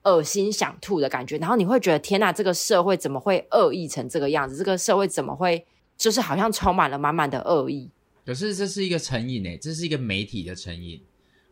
[0.05, 4.57] 恶心想吐的感觉，然后你会觉得天呐，这个社会怎么会恶意成这个样子？
[4.57, 7.91] 这个社会怎么会就是好像充满了满满的恶意？
[8.25, 11.03] 可是这是一个成瘾诶，这是一个媒体的成瘾。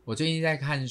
[0.05, 0.85] 我最近在看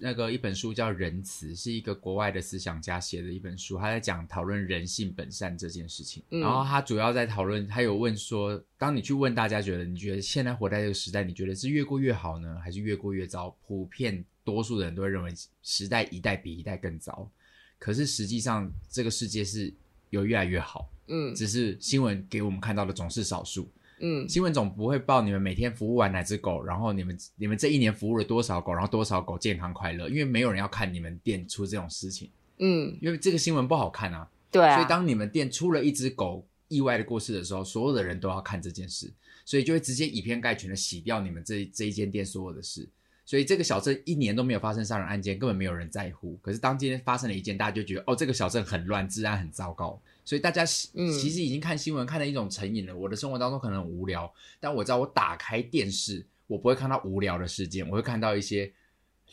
[0.00, 6.22] 那个一本书叫《仁慈》，是一个国外的思想家写的一本书，他在讲讨论人性本善这件事情。
[6.30, 13.56] 嗯、然后他主要在讨论，他有问说，当你去问大家，觉得你觉得现在活在这个时代，你觉得是越过越好呢，还是越过越糟？
[13.66, 14.24] 普遍。
[14.48, 15.30] 多数的人都会认为
[15.62, 17.30] 时代一代比一代更糟，
[17.78, 19.70] 可是实际上这个世界是
[20.08, 23.68] 有越来越好，嗯，只是新闻给我们看到的总是少数，
[24.00, 39.12] 嗯，新闻总不会报你们每天服务完哪只狗，然后你们你们这一年服务了多少狗，然后多少狗健康快乐，因为没有人要看你们店出这种事情，嗯，因为这个新闻不好看啊，对啊，所以当你们店出了一只狗意外的过世的时候，所有的人都要看这件事，
[39.44, 42.88] 所以就会直接以偏概全的洗掉你们这这一间店所有的事。
[43.28, 46.34] 所以这个小镇一年都没有发生杀人案件，根本没有人在乎。
[46.40, 50.00] 可是当今天发生了一件，大家就觉得哦，这个小镇很乱，治安很糟糕。
[50.24, 52.96] 所以大家其实已经看新闻看了一种成瘾了。
[52.96, 58.72] 我的生活当中可能很无聊，但我知道我打开电视，我不会看到无聊的事件，我会看到一些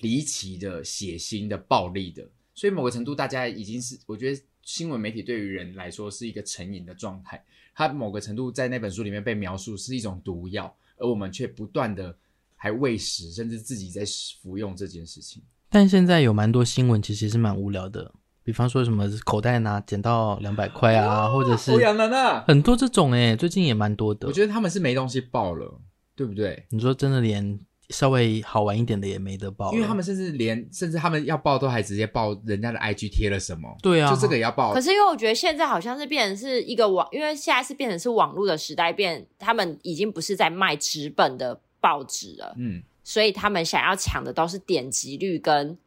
[0.02, 2.28] 离奇的、血腥的、暴力的。
[2.54, 7.42] 所以某个程度，大家已经是我觉得新闻媒体对于人来说是一个成瘾的状态。
[7.74, 12.14] 它某个程度在那本书里面被描述是一种毒药，而我们却不断的。
[12.56, 14.04] 还喂食，甚至自己在
[14.42, 15.44] 服用这件事情。
[15.70, 18.12] 但现在有蛮多新闻，其实是蛮无聊的。
[18.44, 24.28] 比方说什么口袋拿捡到两百块啊，或者是欧阳娜娜，很多这种哎，最近也蛮多的。
[24.28, 25.82] 我觉得他们是没东西报了，
[26.16, 26.66] 对不对？
[26.70, 33.76] 你说真的，连稍微好玩一点的也没得报，因为他们甚至连甚至他们要报都还直接报人家的 IG 贴了什么。
[33.82, 34.76] 对啊，就这个也要报。
[34.76, 41.62] 可是因为我觉得现在好像是变成是一个网，因为现在是变成是网络的时代，变他们已经不是在卖纸本的。
[41.86, 45.78] 报纸了，嗯，所以他们想要抢的都是点击率跟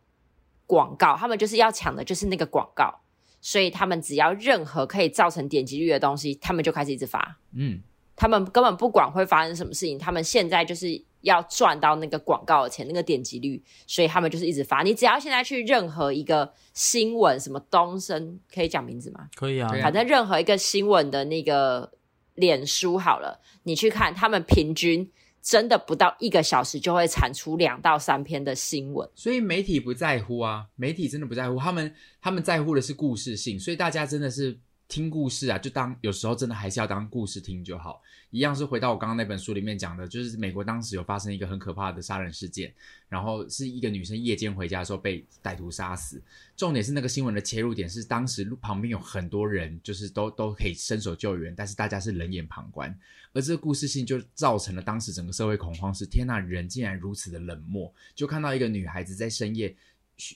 [0.65, 3.01] 广告，他们就是要抢的就是那个广告，
[3.41, 7.83] 所以他们只要任何可以造成点击率的东西，他们就开始一直发，嗯，
[8.15, 14.85] 他们根本不管会发生什么事情，他们现在就是要赚到那个广告的钱，那个点击率，所以他们就是一直发。
[14.85, 19.29] 你只要现在去任何一个新闻，什么东升可以讲名字吗？
[19.35, 21.91] 可以啊，反正任何一个新闻的那个
[22.37, 25.11] 脸书好了，你去看他们平均。
[25.49, 34.59] 真的不到一个小时就会产出两到三篇的新闻，所以媒体不在乎啊，媒体真的不在乎，他们他们在乎的是故事性，所以大家真的是。
[34.89, 38.03] 听故事啊，就当有时候真的还是要当故事听就好。
[38.31, 42.73] 一样是回到我刚刚那本书里面讲的，就是美国当时有发生一个很可怕的杀人事件，
[43.07, 46.21] 然后是一个女生夜间回家的时候被歹徒杀死。
[46.57, 52.99] 重点是那个新闻的切入点是当时旁边有很多人，就是都都可以伸手救援，但是大家是冷眼旁观。
[53.35, 57.93] 而这个故事性就造成了当时整个社会恐慌是：天呐，人竟然如此的冷漠。
[58.15, 59.77] 就看到一个女孩子在深夜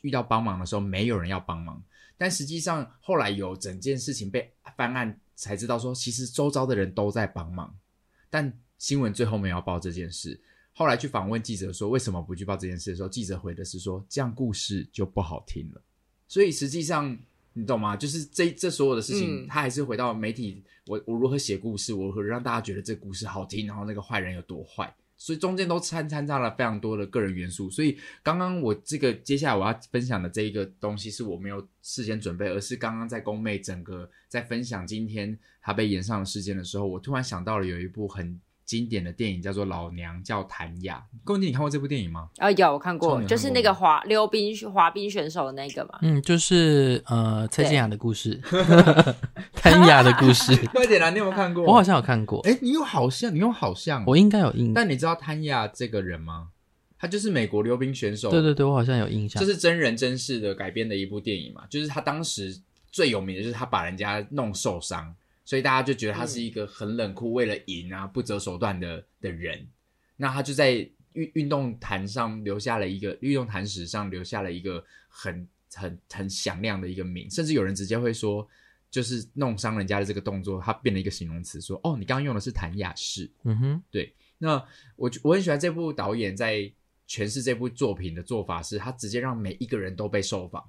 [0.02, 1.82] 遇到帮忙的时候，没有人要帮忙。
[2.22, 7.76] 但实际上，后来有整件事情被翻案，才知道说，其实周遭的人都在帮忙。
[8.30, 10.40] 但新闻最后没有报这件事。
[10.72, 15.82] 后来去访问记者说，为什么不去报这件事的时候，记者回的是说，这样故事就不好听了。
[16.28, 17.18] 所以实际上，
[17.54, 17.96] 你懂吗？
[17.96, 24.94] 就是这这所有的事情，他、嗯、还是回到媒体，我我如何写故事，我如何让大家觉得这故事好听，然后那个坏人有多坏。
[25.24, 27.70] 所以中间都掺掺杂了非常多的个人元素。
[27.70, 38.40] 所以刚刚我这个接下来我要分享的这一个东西是我没有事先准备，而是刚刚在宫妹整个在分享今天她被延上的事件的时候，我突然想到了有一部很。
[38.72, 42.30] 经典的电影叫做《老娘叫谭雅》，公鸡，你看过这部电影吗？
[42.38, 45.98] 啊、哦，有我看过，就是那个滑溜冰滑冰选手的那个嘛。
[46.00, 48.40] 嗯，就是呃蔡健雅的故事，
[49.52, 50.56] 谭雅的故事。
[50.72, 51.64] 快点啦，你有没有看过？
[51.64, 52.40] 我好像有看过。
[52.48, 54.72] 哎，你有好像，你有好像，我应该有印象。
[54.72, 56.48] 但你知道谭雅这个人吗？
[56.98, 58.30] 他就是美国溜冰选手。
[58.30, 59.38] 对对对，我好像有印象。
[59.38, 61.64] 这是真人真事的改编的一部电影嘛？
[61.68, 62.58] 就是他当时
[62.90, 65.14] 最有名的就是他把人家弄受伤。
[65.44, 69.66] 所以大家就觉得他是一个很冷酷、为了赢啊不择手段的的人。
[70.16, 70.74] 那他就在
[71.14, 78.46] 运运动坛上留下了一个运动坛史上留下了一个很很很响亮的一个名，甚至有人直接会说，
[78.90, 84.14] 就是弄伤人家的这个动作，他变了一个形容词，说：“哦，你刚刚用的是谭雅士。”嗯哼，对。
[84.38, 84.56] 那
[84.96, 86.70] 我我很喜欢这部导演在
[87.08, 90.64] 诠释这部作品的做法，是他直接让每一个人都被受访。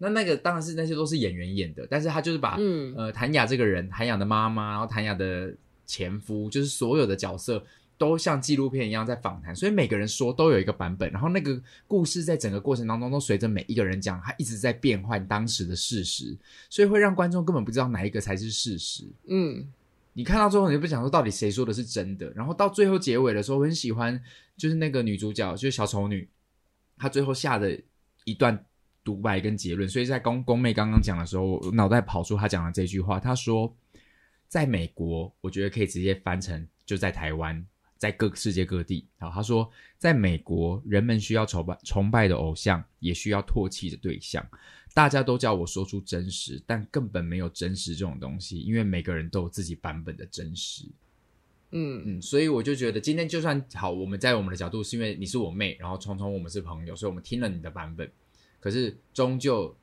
[0.00, 5.52] 那那个当然是那些都是演员演的，但是他就是把、嗯、呃谭雅这个人，谭雅的妈妈，然后谭雅的
[5.86, 7.64] 前夫，就是所有的角色
[7.96, 16.36] 都像纪录片一样在访谈，所以每个人说都有一个版本，然后那个故事在整个过程当中都随着每一个人讲，他一直在变换当时的事实，
[16.70, 19.02] 所以会让观众根本不知道哪一个才是事实。
[19.26, 19.66] 嗯，
[20.12, 24.22] 你看到最后你就不想说到底谁说的是真的，然后到最后结尾的时候，我很喜欢
[24.56, 26.28] 就是那个女主角就是小丑女，
[26.96, 27.76] 她最后下的
[28.22, 28.64] 一段。
[29.08, 33.18] 独白跟结论，所以在宫宫妹刚刚讲的时候，我脑袋跑出她讲的这句话。
[33.18, 33.74] 她说，
[34.48, 37.64] 在美国，我觉得可以直接翻成就在台湾，
[37.96, 39.06] 在各世界各地。
[39.18, 44.46] 好，她说，在美国，人们需要崇拜崇拜的偶像，也需要唾弃的对象。
[44.92, 50.84] 大家都叫我说出真实，但根本没有真实这种东西，因为每个人都有自己版本的真实。
[51.70, 58.06] 嗯嗯，所以我就觉得今天就算好，我们在我们的角度是因为你是我妹，然后聪聪我们是朋友，所以我们听了你的版本。
[58.60, 59.74] 可是终究，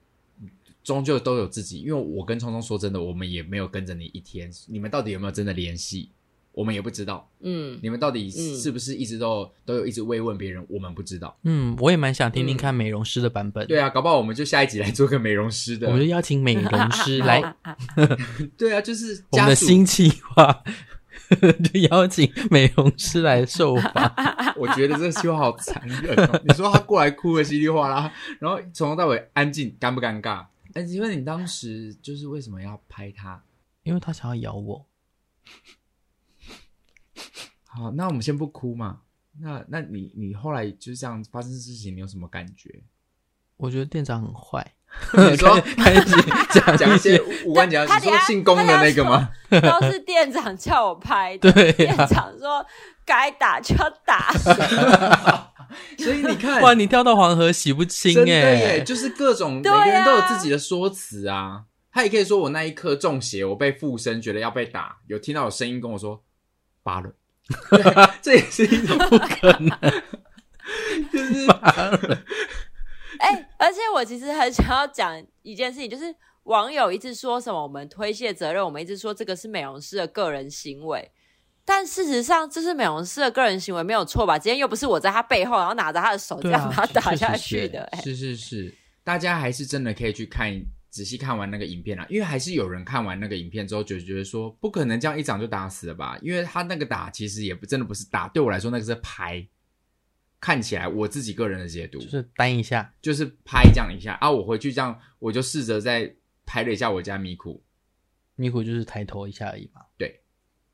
[0.84, 1.80] 终究都有自己。
[1.80, 4.52] 因为我跟聪聪说真的，我们也没有跟着你一天。
[4.68, 6.10] 你们到底有没有真的联系？
[6.52, 7.30] 我们也不知道。
[7.42, 10.66] 嗯，你们到底是不是一直都、嗯、都有一直慰问别人？
[10.70, 11.38] 我们不知道。
[11.44, 13.68] 嗯，我也蛮想听听看美容师的版本、嗯。
[13.68, 15.88] 对啊，搞不好我们就下一集来做个美容师的。
[15.88, 17.56] 我们就邀请美容师来。
[18.58, 20.64] 对啊，就是我们的新计划。
[21.64, 24.14] 就邀请美容师来受访，
[24.58, 26.42] 我觉得这个计划好残忍哦。
[26.46, 30.46] 你说他过来哭的稀里哗啦，然后从头到尾安静，尴不尴尬？
[30.74, 33.44] 哎，请问你当时就是为什么要拍他？
[33.84, 34.86] 因为他想要咬我。
[37.66, 39.02] 好，那我们先不哭嘛。
[39.40, 42.84] 那那你你后来就是这样发生事情，你有什么感觉？
[43.58, 44.76] 我觉得店长很坏。
[45.30, 46.16] 你说开始
[46.52, 49.30] 讲讲一些无关紧要，你说姓龚的那个吗？
[49.50, 51.52] 都是店长叫我拍的。
[51.52, 52.66] 对、啊，店长说
[53.06, 54.32] 该打就要打。
[56.00, 61.64] 所以你看，哇，你跳到黄河洗不清哎、欸，就是各种、啊、每个人都有自己的说辞啊。
[61.92, 66.24] 他也可以说我那一刻中邪，我被附身，觉得要被打，有听到有声音跟我说
[66.84, 67.14] 八轮，
[68.22, 69.78] 这也是一种不可能，
[71.12, 71.48] 就是。
[73.20, 76.14] 哎、欸，而且我其实很想要讲一件事情，就是
[76.44, 81.12] 网友一直说什么我们推卸责任，我们一直说这个是美容师的个人行为，
[81.64, 84.38] 但事实上这是美容师的个人行为没有错吧？
[84.38, 87.90] 今天又不是我在他背后，然后拿着他的手这样把他打下去的。
[88.04, 90.54] 是是是，大家还是真的可以去看
[90.90, 96.18] 仔细看完那个影片啊，因为还是有人看完那个影片之后就觉得说不可能这样一掌就打死了吧？
[96.22, 99.48] 因为他那个打其实也不真的不是打，对我来说那个是拍。
[100.46, 104.30] 看起来我自己个人的解读就是单一下，就是拍这样一下啊！
[104.30, 106.16] 我回去这样，我就试着再
[106.46, 107.64] 拍了一下我家米库，
[108.36, 109.82] 米库就是抬头一下而已嘛。
[109.98, 110.22] 对，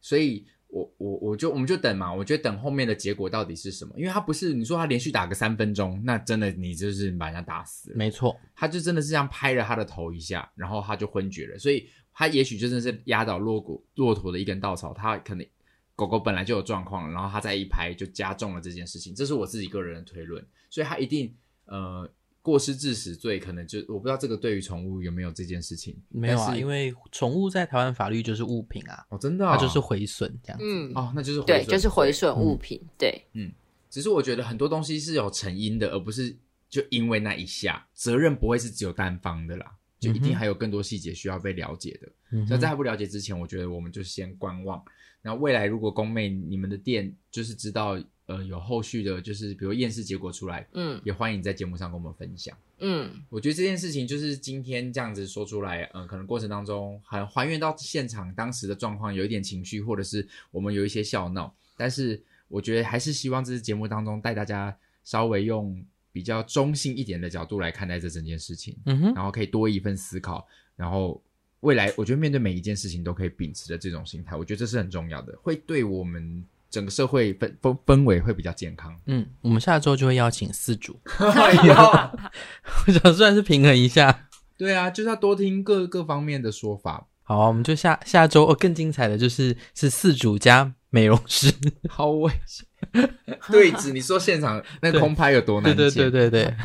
[0.01, 3.93] 所以我我我就我们就等嘛，我觉得等后面的结果到底是什么？
[3.97, 7.95] 因为他不是你说他连续打个三分钟，那真的你就是把人家打死了。
[7.95, 11.57] 没错，他就真的是这样拍了他的头一下，然后他就昏厥了。
[11.57, 15.47] 所以他也许就真的是压倒骆驼骆驼的一根稻草，他可能。
[15.95, 21.31] 狗狗本来就有状况，然后它再一拍就加重了这件事情，这是我自己个人的推论，所以它一定
[21.65, 22.09] 呃
[22.41, 33.51] 过失致死罪，可能就我不知道这个对于宠物有没有这件事情，没有啊，因为宠物在台湾法律就是物品啊，哦真的、哦，它就是毁损这样子，嗯，哦那就是对，就是毁损物品，嗯、对，嗯，
[33.89, 36.35] 只是我觉得很多东西是有成因的，而不是
[36.67, 44.83] 就因为那一下，责任不会是只有单方的啦，就一定还有更多细节需要被了解的，嗯，所以在还不了解之前，我觉得我们就先观望。
[45.21, 71.21] 那未来如果宫妹你们的店就是知道呃有后续的，就是比如验尸结果出来，嗯，也欢迎在节目上跟我们分享，嗯，我觉得这件事情就是今天这样子说出来，嗯、呃，可能过程当中还还原到现场当时的状况，有一点情绪，或者是我们有一些笑闹，但是我觉得还是希望这次节目当中带大家稍微用比较中性一点的角度来看待这整件事情，嗯哼，然后可以多一份思考，然后
[71.61, 78.95] 未来我觉得面对每一件事情都可以秉持着这种心态，我觉得这是很重要的，会对我们整个社会氛氛氛围会比较健康。
[79.05, 81.73] 嗯，我们下周就会邀请四组 哎呦
[82.87, 84.27] 我想算是平衡一下。
[84.57, 87.07] 对啊，就是要多听各各方面的说法。
[87.23, 91.51] 好啊，我们就下下周哦，更精彩的就是是四组加美容师，
[91.87, 92.65] 好危险！
[93.49, 95.75] 对子，你说现场那空拍有多难？
[95.75, 96.55] 对对对对对，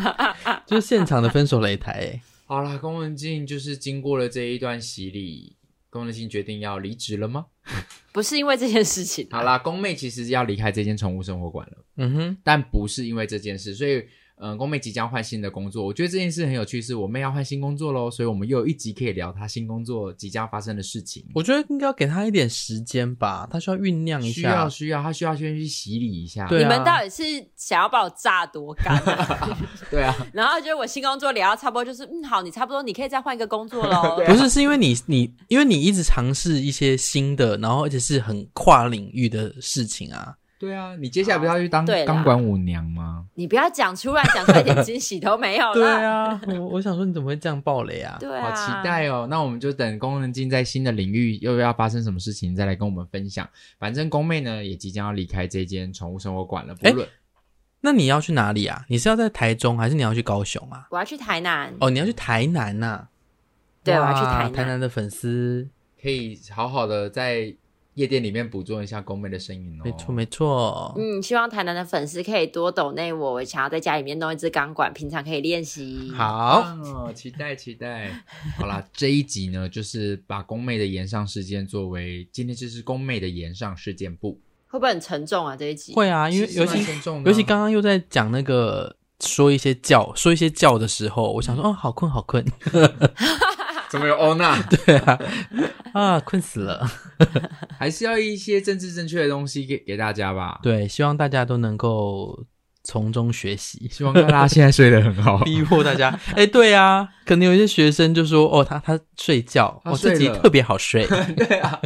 [0.66, 2.20] 就是现场的分手擂台哎。
[2.46, 5.56] 好啦，宫文静就是经过了这一段洗礼，
[5.90, 7.46] 宫文静决定要离职了吗？
[8.12, 9.28] 不是因为这件事情。
[9.30, 14.02] 好啦，宫妹其实要离开这间宠物生活馆了，嗯哼，但不是因为这件事，所以。
[14.38, 21.24] 嗯，宫妹即将换新的工作，我觉得这件事很有趣，是我妹要换新工作喽，所以我们又有一集可以聊她新工作即将发生的事情。
[21.34, 26.46] 我觉得应该要给她一点时间吧，她需要酝酿一下，需要需要，她需要先去洗礼一下。
[26.48, 27.22] 对啊，你们到底是
[27.56, 29.58] 想要把我榨多干啊？
[29.90, 34.20] 对啊， 然后觉得我新工作聊到差不多，就是嗯，好，你差不多你可以再换一个工作喽。
[34.28, 40.34] 不是，是因为你你因为你一直尝试一些新的，然后而且是很跨领域的事情啊。
[40.58, 43.26] 对啊，你接下来不是要去当钢管舞娘吗？
[43.34, 45.74] 你不要讲出来，讲出来一点惊喜都没有了。
[45.74, 48.16] 对啊， 我我想说你怎么会这样暴雷啊？
[48.18, 49.26] 对啊，好期待哦！
[49.28, 53.46] 那我们就等龚文静在新的领域又要发生什么事情，再来跟我们分享。
[53.78, 56.74] 反正宫妹呢也即将要离开这间宠物生活馆了。
[56.74, 57.06] 不论，
[57.82, 58.82] 那你要去哪里啊？
[58.88, 60.86] 你是要在台中，还是你要去高雄啊？
[60.90, 61.74] 我要去台南。
[61.80, 63.08] 哦，你要去台南呐、啊？
[63.84, 64.52] 对，我要去台南。
[64.54, 65.68] 台南的粉丝
[66.00, 67.54] 可以好好的在。
[67.96, 70.94] 夜店里面捕捉一下宫妹的声音哦，没错没错。
[70.98, 76.12] 嗯，希望台南的粉丝可以多抖内我，我想要在家里面弄一支钢管，平常可以练习。
[76.14, 78.10] 好，哦，期待期待。
[78.58, 84.38] 好啦，这一集呢，就是把宫妹的延上事件作为今天这是宫妹的延上事件部，
[84.68, 85.56] 会不会很沉重啊？
[85.56, 86.78] 这一集会啊，因为尤其
[87.24, 92.44] 尤其刚刚又在讲那个说一些叫说一些叫的时候，我想说哦，好困好困。
[93.88, 94.60] 怎么有欧娜？
[94.62, 95.18] 对啊，
[95.92, 96.86] 啊，困死了，
[97.78, 100.58] 还是要一些政治正确的东西给给大家吧。
[100.62, 102.44] 对，希望大家都能够
[102.82, 103.88] 从中学习。
[103.90, 106.18] 希望大家现在睡得很好， 逼迫大家。
[106.34, 111.06] 哎，对啊，可能有一些学生就说：“哦，他他睡觉，我、哦、自己特别好睡。
[111.36, 111.80] ”对啊，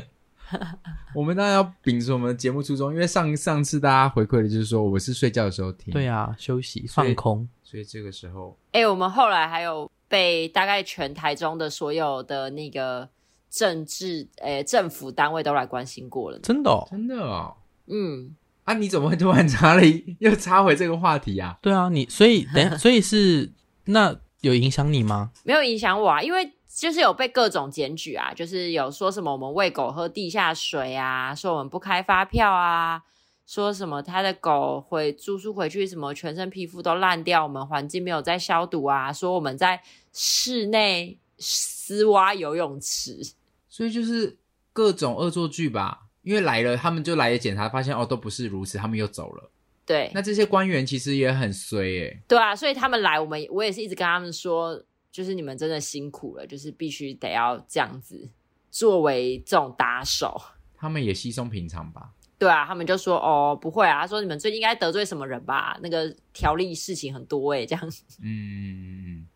[1.14, 5.92] 我们当然要秉持我们的节目初衷，因为上上次大家回馈的就是说，我是睡觉的时候听。
[5.92, 9.90] 对啊，休息放空所，所以这个时候，哎，我们后来还有。
[10.11, 13.09] 被大概全台中的所有的那个
[13.49, 17.55] 政治诶政府单位都来关心过了，真的哦，真的哦，
[17.87, 18.35] 嗯，
[18.65, 19.83] 啊，你怎么会突然插了
[20.19, 21.57] 又插回这个话题啊？
[21.63, 23.53] 对啊，你所以等下， 所以是
[23.85, 25.31] 那有影响你吗？
[25.45, 33.03] 没有影响我啊，因为就是有被各种检举啊，就是有说什么我们喂狗喝地下水啊，说我们不开发票啊。
[33.51, 39.12] 说什么他的狗回住宿回去，什么全身皮肤都烂掉，我们环境没有在消毒啊。
[39.12, 39.82] 说我们在
[40.12, 43.20] 室内私挖游泳池，
[43.68, 44.38] 所以就是
[44.72, 46.03] 各种恶作剧吧。
[46.22, 49.51] 因为来了，他们就来了检查，发现哦都不是如此，他们又走了。
[49.84, 52.22] 对，那这些官员其实也很衰诶。
[52.28, 54.80] 对啊，所以他们来，我们我也是一直跟他们说，
[55.11, 58.30] 就是你们真的辛苦了，就是必须得要这样子
[58.70, 60.40] 作为这种打手。
[60.76, 62.11] 他们也稀松平常吧。
[62.41, 65.78] 对啊，他们就说哦，不会啊，他说你们最近应该得罪什么人吧？
[65.82, 67.93] 那个条例事情很多诶，这样。
[68.24, 69.26] 嗯，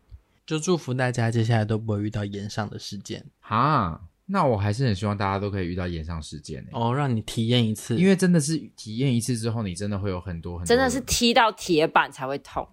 [0.45, 12.67] 就祝福大家接下来都不会遇到延上的事件哈，那我还是很希望大家都可以遇到延上事件哦，让你体验一次，因为真的是体验一次之后，你真的会有很多很多，真的是踢到铁板才会痛。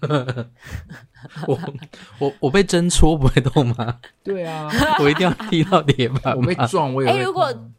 [1.46, 1.58] 我
[2.18, 4.00] 我我被针戳不会痛吗？
[4.24, 4.68] 对啊，
[5.00, 6.36] 我一定要踢到铁板。
[6.36, 7.20] 我被撞我也会痛。
[7.20, 7.70] 诶，如果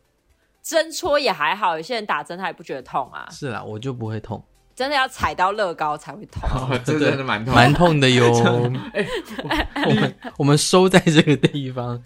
[0.68, 3.26] 针戳也还好，有些人打针他也不觉得痛啊。
[3.32, 4.44] 是啦，我就不会痛。
[4.76, 8.26] 真的要踩到乐高才会痛，哦、 真的蛮痛，蛮痛的哟。
[8.94, 9.08] 欸、
[9.88, 12.00] 我们我们收在这个地方，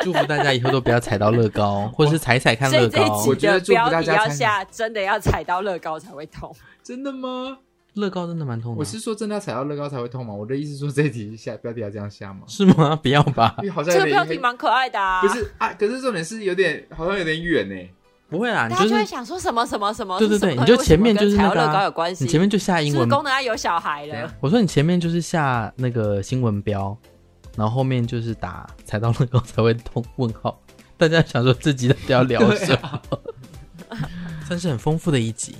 [0.00, 3.22] 祝福大家以后都不要踩到乐高，或者是踩踩看乐高。
[3.28, 6.52] 我觉得祝福大家要下真的要踩到乐高才会痛。
[6.82, 7.58] 真的吗？
[7.94, 8.78] 乐高真的蛮痛的。
[8.78, 10.34] 我是说真的要踩到乐高才会痛吗？
[10.34, 12.40] 我的意思是说这一题下标题要这样下吗？
[12.48, 12.96] 是吗？
[12.96, 13.54] 不要吧。
[13.72, 15.20] 好像这个标题蛮可爱的啊。
[15.20, 17.76] 不是啊，可是重点是有点好像有点远呢。
[18.28, 20.18] 不会啊，大家就会想说什么什么什么？
[20.18, 24.32] 对对对，你就前面就是那个乐高有关系，你前面就下英文功能啊有小孩了。
[24.40, 26.96] 我说你前面就是下那个新闻标，
[27.56, 30.58] 然后后面就是打踩到乐高才会通问号。
[30.98, 33.00] 大家想说自己到底要聊什么？
[34.48, 35.54] 算是很丰富的一集。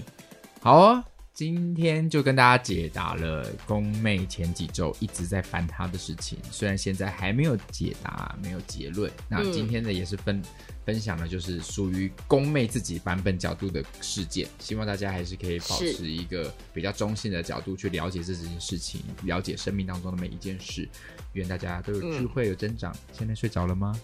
[0.61, 1.05] 好啊，
[1.37, 9.13] 今天就跟大家解答了宫妹前几周一直在烦她的事情，虽然现在还没有解答，没有结论。
[9.29, 10.45] 那今天呢，也是分、嗯、
[10.87, 14.49] 分享的，就是属于宫妹自己版本角度的事件。
[14.59, 20.89] 希望大家还是可以保持一个比较中性的角度去了解这件事情，了解生命当中的每一件事。
[21.35, 22.91] 愿大家都有智慧，有增长。
[22.95, 23.95] 嗯、现在睡着了吗？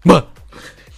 [0.00, 0.20] 不。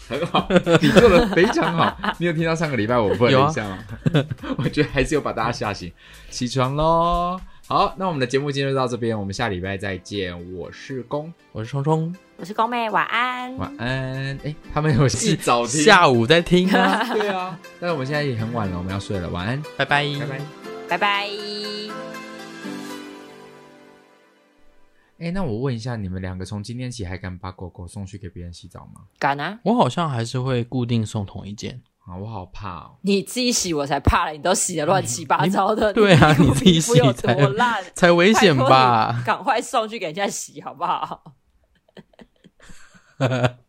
[0.08, 0.46] 很好，
[0.80, 1.96] 你做的非常好。
[2.18, 3.78] 你有听到上个礼拜我问了一下吗？
[4.12, 4.24] 啊、
[4.58, 5.92] 我觉得还是有把大家吓醒，
[6.30, 7.40] 起床喽。
[7.68, 10.32] 好，那我们的节目今天就到这边，我们下礼拜再见。
[10.54, 14.38] 我是公，我是冲冲，我是公妹，晚安，晚安。
[14.44, 17.04] 哎，他们有戏早听，下午在听啊。
[17.12, 19.28] 对啊，但是我们现在也很晚了，我们要睡了。
[19.30, 20.40] 晚安，拜拜，拜拜，
[20.90, 22.15] 拜拜。
[25.18, 29.02] 哎，那我问一下，你们两个从今天起还敢把狗狗送去给别人洗澡吗？
[29.18, 29.58] 敢啊！
[29.64, 32.96] 我好像还是会固定送同一件啊，我好怕哦。
[33.02, 35.92] 你自己洗我才怕了，你都洗的乱七八糟的。
[35.94, 37.34] 对啊，你自己洗才
[37.94, 39.22] 才危险吧？
[39.24, 41.34] 赶快送去给人家洗好不好？